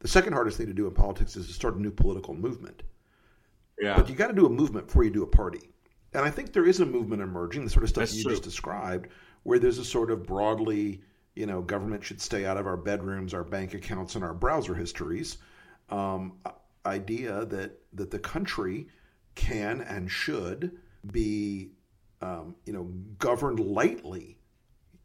The 0.00 0.08
second 0.08 0.34
hardest 0.34 0.58
thing 0.58 0.66
to 0.66 0.74
do 0.74 0.86
in 0.86 0.94
politics 0.94 1.36
is 1.36 1.46
to 1.46 1.52
start 1.52 1.76
a 1.76 1.80
new 1.80 1.90
political 1.90 2.34
movement. 2.34 2.82
Yeah. 3.80 3.96
But 3.96 4.08
you 4.08 4.14
got 4.14 4.28
to 4.28 4.34
do 4.34 4.46
a 4.46 4.50
movement 4.50 4.86
before 4.86 5.04
you 5.04 5.10
do 5.10 5.22
a 5.22 5.26
party. 5.26 5.70
And 6.12 6.24
I 6.24 6.30
think 6.30 6.52
there 6.52 6.66
is 6.66 6.80
a 6.80 6.86
movement 6.86 7.22
emerging, 7.22 7.64
the 7.64 7.70
sort 7.70 7.84
of 7.84 7.88
stuff 7.88 8.02
That's 8.02 8.16
you 8.16 8.24
true. 8.24 8.32
just 8.32 8.42
described, 8.42 9.08
where 9.44 9.58
there's 9.58 9.78
a 9.78 9.84
sort 9.84 10.10
of 10.10 10.26
broadly, 10.26 11.00
you 11.34 11.46
know, 11.46 11.62
government 11.62 12.04
should 12.04 12.20
stay 12.20 12.44
out 12.44 12.56
of 12.56 12.66
our 12.66 12.76
bedrooms, 12.76 13.34
our 13.34 13.44
bank 13.44 13.74
accounts, 13.74 14.14
and 14.14 14.24
our 14.24 14.34
browser 14.34 14.74
histories 14.74 15.38
um, 15.92 16.32
idea 16.86 17.44
that 17.46 17.78
that 17.92 18.10
the 18.10 18.18
country 18.18 18.88
can 19.34 19.80
and 19.82 20.10
should 20.10 20.78
be, 21.10 21.70
um, 22.20 22.54
you 22.64 22.72
know, 22.72 22.84
governed 23.18 23.60
lightly. 23.60 24.38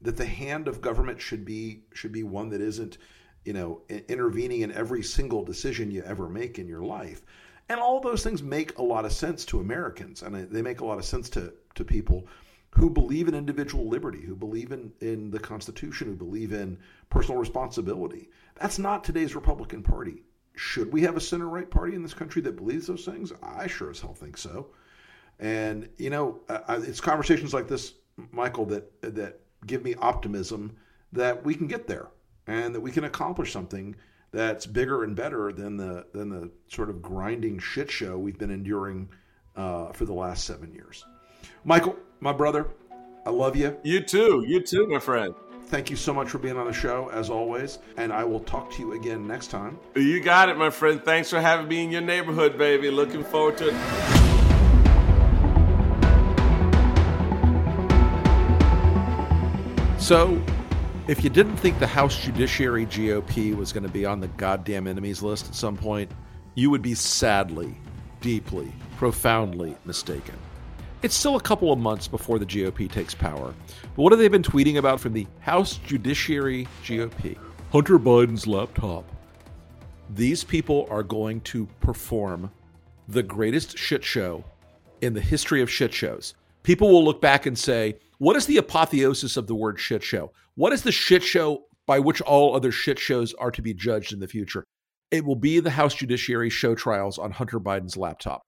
That 0.01 0.17
the 0.17 0.25
hand 0.25 0.67
of 0.67 0.81
government 0.81 1.19
should 1.19 1.43
be 1.43 1.83
should 1.93 2.11
be 2.11 2.23
one 2.23 2.49
that 2.49 2.61
isn't, 2.61 2.97
you 3.45 3.53
know, 3.53 3.81
intervening 3.89 4.61
in 4.61 4.71
every 4.71 5.01
single 5.03 5.43
decision 5.43 5.91
you 5.91 6.03
ever 6.03 6.29
make 6.29 6.59
in 6.59 6.67
your 6.67 6.83
life. 6.83 7.23
And 7.69 7.79
all 7.79 7.99
those 7.99 8.23
things 8.23 8.41
make 8.43 8.77
a 8.77 8.83
lot 8.83 9.05
of 9.05 9.11
sense 9.11 9.43
to 9.45 9.59
Americans, 9.59 10.21
and 10.21 10.35
they 10.35 10.61
make 10.61 10.81
a 10.81 10.85
lot 10.85 10.99
of 10.99 11.05
sense 11.05 11.29
to 11.31 11.53
to 11.75 11.83
people 11.83 12.27
who 12.71 12.89
believe 12.89 13.27
in 13.27 13.35
individual 13.35 13.87
liberty, 13.87 14.21
who 14.21 14.35
believe 14.35 14.71
in, 14.71 14.91
in 15.01 15.31
the 15.31 15.39
Constitution, 15.39 16.07
who 16.07 16.15
believe 16.15 16.51
in 16.51 16.77
personal 17.09 17.39
responsibility. 17.39 18.29
That's 18.59 18.79
not 18.79 19.03
today's 19.03 19.35
Republican 19.35 19.83
Party. 19.83 20.23
Should 20.55 20.91
we 20.91 21.01
have 21.03 21.15
a 21.15 21.21
center 21.21 21.47
right 21.47 21.69
party 21.69 21.95
in 21.95 22.03
this 22.03 22.13
country 22.13 22.41
that 22.43 22.55
believes 22.55 22.87
those 22.87 23.05
things? 23.05 23.31
I 23.43 23.67
sure 23.67 23.91
as 23.91 23.99
hell 23.99 24.13
think 24.13 24.37
so. 24.37 24.67
And 25.39 25.87
you 25.97 26.09
know, 26.09 26.39
I, 26.49 26.77
it's 26.77 26.99
conversations 26.99 27.53
like 27.53 27.67
this, 27.67 27.93
Michael, 28.31 28.65
that 28.65 29.01
that 29.01 29.39
give 29.65 29.83
me 29.83 29.93
optimism 29.95 30.75
that 31.13 31.45
we 31.45 31.53
can 31.53 31.67
get 31.67 31.87
there 31.87 32.07
and 32.47 32.73
that 32.73 32.81
we 32.81 32.91
can 32.91 33.03
accomplish 33.03 33.51
something 33.51 33.95
that's 34.31 34.65
bigger 34.65 35.03
and 35.03 35.15
better 35.15 35.51
than 35.51 35.77
the 35.77 36.07
than 36.13 36.29
the 36.29 36.51
sort 36.67 36.89
of 36.89 37.01
grinding 37.01 37.59
shit 37.59 37.89
show 37.89 38.17
we've 38.17 38.37
been 38.37 38.51
enduring 38.51 39.09
uh, 39.55 39.91
for 39.91 40.05
the 40.05 40.13
last 40.13 40.45
seven 40.45 40.73
years. 40.73 41.05
Michael, 41.63 41.95
my 42.19 42.33
brother, 42.33 42.67
I 43.25 43.29
love 43.29 43.55
you. 43.55 43.77
You 43.83 44.01
too. 44.01 44.43
You 44.47 44.61
too, 44.61 44.87
my 44.87 44.99
friend. 44.99 45.33
Thank 45.65 45.89
you 45.89 45.97
so 45.97 46.13
much 46.13 46.29
for 46.29 46.37
being 46.37 46.55
on 46.55 46.65
the 46.65 46.73
show, 46.73 47.09
as 47.11 47.29
always. 47.29 47.79
And 47.97 48.13
I 48.13 48.23
will 48.23 48.39
talk 48.39 48.71
to 48.71 48.81
you 48.81 48.93
again 48.93 49.27
next 49.27 49.47
time. 49.47 49.77
You 49.95 50.21
got 50.21 50.47
it, 50.47 50.57
my 50.57 50.69
friend. 50.69 51.03
Thanks 51.03 51.29
for 51.29 51.41
having 51.41 51.67
me 51.67 51.83
in 51.83 51.91
your 51.91 52.01
neighborhood, 52.01 52.57
baby. 52.57 52.89
Looking 52.89 53.23
forward 53.23 53.57
to 53.57 53.67
it. 53.67 53.75
So, 59.99 60.41
if 61.09 61.21
you 61.21 61.29
didn't 61.29 61.57
think 61.57 61.79
the 61.79 61.87
House 61.87 62.17
Judiciary 62.17 62.85
GOP 62.85 63.53
was 63.53 63.73
going 63.73 63.83
to 63.83 63.89
be 63.89 64.05
on 64.05 64.21
the 64.21 64.29
goddamn 64.29 64.87
enemies 64.87 65.21
list 65.21 65.49
at 65.49 65.55
some 65.55 65.75
point, 65.75 66.09
you 66.55 66.69
would 66.69 66.81
be 66.81 66.95
sadly, 66.95 67.75
deeply, 68.21 68.71
profoundly 68.95 69.75
mistaken. 69.83 70.35
It's 71.03 71.13
still 71.13 71.35
a 71.35 71.41
couple 71.41 71.71
of 71.71 71.77
months 71.77 72.07
before 72.07 72.39
the 72.39 72.45
GOP 72.45 72.91
takes 72.91 73.13
power. 73.13 73.53
But 73.95 74.01
what 74.01 74.11
have 74.11 74.17
they 74.17 74.29
been 74.29 74.41
tweeting 74.41 74.77
about 74.77 74.99
from 74.99 75.13
the 75.13 75.27
House 75.41 75.77
Judiciary 75.77 76.67
GOP? 76.83 77.37
Hunter 77.71 77.99
Biden's 77.99 78.47
laptop. 78.47 79.05
These 80.09 80.43
people 80.43 80.87
are 80.89 81.03
going 81.03 81.41
to 81.41 81.67
perform 81.81 82.51
the 83.07 83.21
greatest 83.21 83.77
shit 83.77 84.03
show 84.03 84.43
in 85.01 85.13
the 85.13 85.21
history 85.21 85.61
of 85.61 85.69
shit 85.69 85.93
shows. 85.93 86.33
People 86.63 86.89
will 86.89 87.05
look 87.05 87.21
back 87.21 87.45
and 87.45 87.57
say, 87.57 87.99
what 88.17 88.35
is 88.35 88.47
the 88.47 88.57
apotheosis 88.57 89.37
of 89.37 89.45
the 89.45 89.53
word 89.53 89.79
shit 89.79 90.01
show? 90.01 90.31
What 90.55 90.73
is 90.73 90.81
the 90.81 90.91
shit 90.91 91.21
show 91.21 91.65
by 91.85 91.99
which 91.99 92.21
all 92.21 92.55
other 92.55 92.71
shit 92.71 92.97
shows 92.97 93.35
are 93.35 93.51
to 93.51 93.61
be 93.61 93.75
judged 93.75 94.13
in 94.13 94.19
the 94.19 94.27
future? 94.27 94.63
It 95.11 95.23
will 95.23 95.35
be 95.35 95.59
the 95.59 95.69
House 95.69 95.93
Judiciary 95.93 96.49
show 96.49 96.73
trials 96.73 97.19
on 97.19 97.29
Hunter 97.29 97.59
Biden's 97.59 97.97
laptop. 97.97 98.41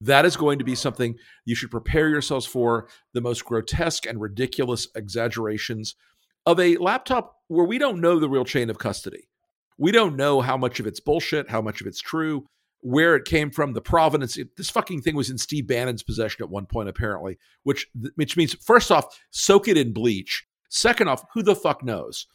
That 0.00 0.24
is 0.24 0.36
going 0.36 0.58
to 0.58 0.64
be 0.64 0.74
something 0.74 1.16
you 1.44 1.54
should 1.54 1.70
prepare 1.70 2.08
yourselves 2.08 2.46
for 2.46 2.88
the 3.14 3.20
most 3.20 3.44
grotesque 3.44 4.06
and 4.06 4.20
ridiculous 4.20 4.86
exaggerations 4.94 5.96
of 6.46 6.60
a 6.60 6.76
laptop 6.76 7.36
where 7.48 7.66
we 7.66 7.78
don't 7.78 8.00
know 8.00 8.18
the 8.18 8.28
real 8.28 8.44
chain 8.44 8.70
of 8.70 8.78
custody. 8.78 9.28
We 9.76 9.90
don't 9.92 10.16
know 10.16 10.40
how 10.40 10.56
much 10.56 10.80
of 10.80 10.86
it's 10.86 11.00
bullshit, 11.00 11.50
how 11.50 11.60
much 11.60 11.80
of 11.80 11.86
it's 11.86 12.00
true, 12.00 12.46
where 12.80 13.16
it 13.16 13.24
came 13.24 13.50
from, 13.50 13.72
the 13.72 13.80
provenance. 13.80 14.36
It- 14.36 14.56
this 14.56 14.70
fucking 14.70 15.02
thing 15.02 15.16
was 15.16 15.30
in 15.30 15.38
Steve 15.38 15.66
Bannon's 15.66 16.02
possession 16.04 16.42
at 16.44 16.50
one 16.50 16.66
point, 16.66 16.88
apparently, 16.88 17.38
which 17.64 17.86
which 18.14 18.36
means 18.36 18.54
first 18.54 18.90
off, 18.92 19.18
soak 19.30 19.66
it 19.68 19.76
in 19.76 19.92
bleach. 19.92 20.46
Second 20.70 21.08
off, 21.08 21.24
who 21.34 21.42
the 21.42 21.56
fuck 21.56 21.82
knows? 21.82 22.26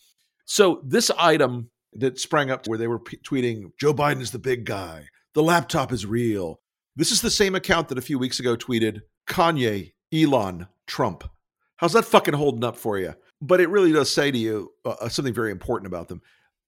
So 0.45 0.82
this 0.86 1.10
item 1.17 1.69
that 1.93 2.19
sprang 2.19 2.49
up 2.52 2.67
where 2.67 2.78
they 2.78 2.88
were 2.88 2.99
p- 2.99 3.17
tweeting, 3.17 3.71
Joe 3.80 3.93
Biden 3.93 4.19
is 4.21 4.32
the 4.32 4.39
big 4.39 4.65
guy. 4.65 5.08
The 5.34 5.43
laptop 5.43 5.91
is 5.91 6.06
real. 6.06 6.60
This 6.95 7.12
is 7.12 7.21
the 7.21 7.32
same 7.32 7.56
account 7.56 7.89
that 7.89 7.97
a 7.97 8.01
few 8.01 8.19
weeks 8.19 8.39
ago 8.39 8.56
tweeted 8.56 9.01
Kanye, 9.27 9.93
Elon, 10.13 10.67
Trump. 10.86 11.23
How's 11.77 11.93
that 11.93 12.06
fucking 12.06 12.36
holding 12.36 12.63
up 12.63 12.77
for 12.77 12.99
you? 12.99 13.15
But 13.41 13.60
it 13.62 13.69
really 13.69 13.91
does 13.91 14.12
say 14.12 14.29
to 14.29 14.38
you 14.38 14.71
uh, 14.86 15.10
something 15.10 15.34
very 15.34 15.51
important 15.51 15.88
about 15.88 16.08
them. 16.08 16.21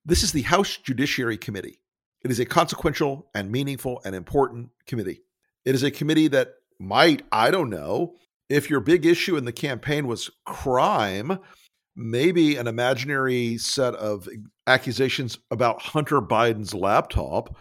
This 0.03 0.23
is 0.23 0.31
the 0.31 0.41
House 0.41 0.77
Judiciary 0.77 1.38
Committee. 1.38 1.79
It 2.23 2.31
is 2.31 2.39
a 2.39 2.45
consequential 2.45 3.29
and 3.35 3.51
meaningful 3.51 4.01
and 4.03 4.15
important 4.15 4.69
committee. 4.88 5.21
It 5.63 5.75
is 5.75 5.83
a 5.83 5.91
committee 5.91 6.27
that 6.29 6.55
might, 6.79 7.21
I 7.31 7.51
don't 7.51 7.69
know, 7.69 8.15
if 8.49 8.67
your 8.69 8.79
big 8.79 9.05
issue 9.05 9.38
in 9.38 9.45
the 9.45 9.51
campaign 9.51 10.07
was 10.07 10.31
crime, 10.45 11.39
maybe 11.95 12.57
an 12.57 12.65
imaginary 12.65 13.59
set 13.59 13.93
of 13.95 14.27
accusations 14.65 15.38
about 15.51 15.81
Hunter 15.81 16.19
Biden's 16.19 16.73
laptop. 16.73 17.55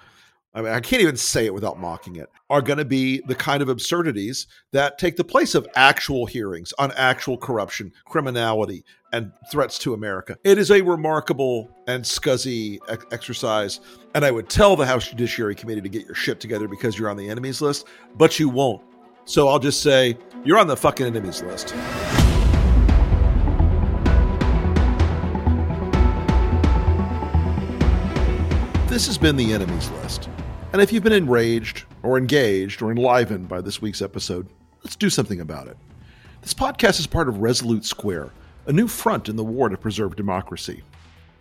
I 0.57 0.62
mean, 0.62 0.73
I 0.73 0.79
can't 0.79 1.03
even 1.03 1.17
say 1.17 1.47
it 1.47 1.55
without 1.55 1.81
mocking 1.81 2.14
it, 2.14 2.31
are 2.49 2.62
going 2.62 2.79
to 2.79 2.85
be 2.85 3.21
the 3.27 3.35
kind 3.35 3.61
of 3.61 3.69
absurdities 3.69 4.47
that 4.71 4.99
take 4.99 5.17
the 5.17 5.25
place 5.25 5.57
of 5.57 5.67
actual 5.75 6.27
hearings 6.27 6.73
on 6.79 6.93
actual 6.93 7.37
corruption, 7.37 7.93
criminality, 8.07 8.85
and 9.12 9.33
threats 9.51 9.79
to 9.81 9.95
America. 9.95 10.38
It 10.45 10.59
is 10.59 10.71
a 10.71 10.81
remarkable 10.81 11.69
and 11.88 12.05
scuzzy 12.05 12.79
ex- 12.88 13.05
exercise. 13.11 13.81
And 14.14 14.25
I 14.25 14.31
would 14.31 14.49
tell 14.49 14.77
the 14.77 14.87
House 14.87 15.09
Judiciary 15.09 15.57
Committee 15.57 15.81
to 15.81 15.88
get 15.88 16.07
your 16.07 16.14
shit 16.14 16.38
together 16.38 16.69
because 16.69 16.97
you're 16.97 17.11
on 17.11 17.17
the 17.17 17.29
enemies 17.29 17.61
list, 17.61 17.88
but 18.14 18.38
you 18.38 18.49
won't. 18.49 18.81
So 19.25 19.49
I'll 19.49 19.59
just 19.59 19.83
say, 19.83 20.17
you're 20.45 20.59
on 20.59 20.69
the 20.69 20.77
fucking 20.77 21.05
enemies 21.05 21.43
list. 21.43 21.75
This 28.88 29.09
has 29.09 29.19
been 29.19 29.35
the 29.35 29.53
enemies 29.53 29.90
list. 29.90 30.29
And 30.75 30.83
if 30.83 30.93
you've 30.93 31.05
been 31.05 31.13
enraged 31.13 31.85
or 32.03 32.19
engaged 32.19 32.83
or 32.83 32.91
enlivened 32.91 33.49
by 33.49 33.61
this 33.61 33.81
week's 33.81 34.03
episode, 34.03 34.49
let's 34.83 34.97
do 34.97 35.09
something 35.09 35.41
about 35.41 35.69
it. 35.69 35.77
This 36.43 36.53
podcast 36.53 36.99
is 36.99 37.07
part 37.07 37.29
of 37.29 37.39
Resolute 37.39 37.85
Square, 37.85 38.31
a 38.67 38.73
new 38.73 38.89
front 38.89 39.29
in 39.29 39.37
the 39.37 39.45
war 39.45 39.69
to 39.69 39.77
preserve 39.77 40.17
democracy. 40.17 40.83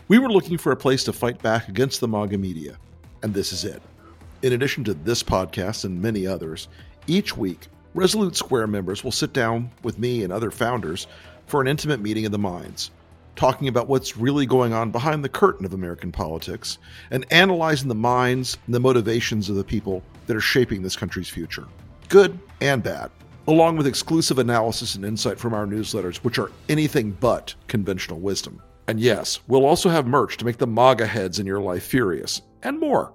We 0.07 0.19
were 0.19 0.29
looking 0.29 0.59
for 0.59 0.71
a 0.71 0.75
place 0.75 1.03
to 1.05 1.13
fight 1.13 1.41
back 1.41 1.67
against 1.67 1.99
the 1.99 2.07
MAGA 2.07 2.37
media, 2.37 2.77
and 3.23 3.33
this 3.33 3.51
is 3.51 3.65
it. 3.65 3.81
In 4.43 4.53
addition 4.53 4.83
to 4.83 4.93
this 4.93 5.23
podcast 5.23 5.83
and 5.83 5.99
many 5.99 6.27
others, 6.27 6.67
each 7.07 7.35
week, 7.35 7.65
Resolute 7.95 8.35
Square 8.35 8.67
members 8.67 9.03
will 9.03 9.11
sit 9.11 9.33
down 9.33 9.71
with 9.81 9.97
me 9.97 10.21
and 10.23 10.31
other 10.31 10.51
founders 10.51 11.07
for 11.47 11.59
an 11.59 11.67
intimate 11.67 12.01
meeting 12.01 12.27
of 12.27 12.31
the 12.31 12.37
minds, 12.37 12.91
talking 13.35 13.67
about 13.67 13.87
what's 13.87 14.17
really 14.17 14.45
going 14.45 14.73
on 14.73 14.91
behind 14.91 15.23
the 15.23 15.29
curtain 15.29 15.65
of 15.65 15.73
American 15.73 16.11
politics 16.11 16.77
and 17.11 17.25
analyzing 17.31 17.87
the 17.87 17.95
minds 17.95 18.57
and 18.65 18.75
the 18.75 18.79
motivations 18.79 19.49
of 19.49 19.55
the 19.55 19.63
people 19.63 20.03
that 20.27 20.35
are 20.35 20.41
shaping 20.41 20.81
this 20.81 20.95
country's 20.95 21.29
future, 21.29 21.67
good 22.09 22.37
and 22.61 22.83
bad, 22.83 23.09
along 23.47 23.77
with 23.77 23.87
exclusive 23.87 24.39
analysis 24.39 24.95
and 24.95 25.05
insight 25.05 25.39
from 25.39 25.53
our 25.53 25.65
newsletters, 25.65 26.17
which 26.17 26.37
are 26.37 26.51
anything 26.69 27.11
but 27.11 27.53
conventional 27.67 28.19
wisdom. 28.19 28.61
And 28.87 28.99
yes, 28.99 29.39
we'll 29.47 29.65
also 29.65 29.89
have 29.89 30.07
merch 30.07 30.37
to 30.37 30.45
make 30.45 30.57
the 30.57 30.67
MAGA 30.67 31.07
heads 31.07 31.39
in 31.39 31.45
your 31.45 31.61
life 31.61 31.83
furious, 31.83 32.41
and 32.63 32.79
more. 32.79 33.13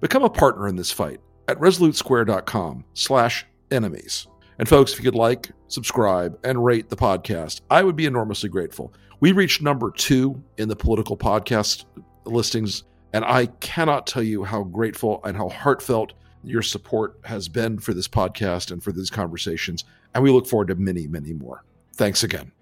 Become 0.00 0.24
a 0.24 0.30
partner 0.30 0.68
in 0.68 0.76
this 0.76 0.92
fight 0.92 1.20
at 1.48 1.58
resolutesquare.com 1.58 2.84
slash 2.94 3.46
enemies. 3.70 4.26
And 4.58 4.68
folks, 4.68 4.92
if 4.92 4.98
you 4.98 5.04
could 5.04 5.14
like, 5.14 5.50
subscribe, 5.68 6.38
and 6.44 6.64
rate 6.64 6.88
the 6.88 6.96
podcast, 6.96 7.60
I 7.70 7.82
would 7.82 7.96
be 7.96 8.06
enormously 8.06 8.48
grateful. 8.48 8.92
We 9.20 9.32
reached 9.32 9.62
number 9.62 9.90
two 9.90 10.42
in 10.58 10.68
the 10.68 10.76
political 10.76 11.16
podcast 11.16 11.84
listings 12.24 12.84
And 13.12 13.24
I 13.24 13.46
cannot 13.60 14.06
tell 14.06 14.22
you 14.22 14.44
how 14.44 14.64
grateful 14.64 15.20
and 15.24 15.36
how 15.36 15.48
heartfelt 15.48 16.12
your 16.44 16.62
support 16.62 17.18
has 17.24 17.48
been 17.48 17.78
for 17.78 17.94
this 17.94 18.08
podcast 18.08 18.70
and 18.70 18.82
for 18.82 18.92
these 18.92 19.10
conversations. 19.10 19.84
And 20.14 20.22
we 20.22 20.30
look 20.30 20.46
forward 20.46 20.68
to 20.68 20.74
many, 20.74 21.06
many 21.06 21.32
more. 21.32 21.64
Thanks 21.94 22.22
again. 22.22 22.52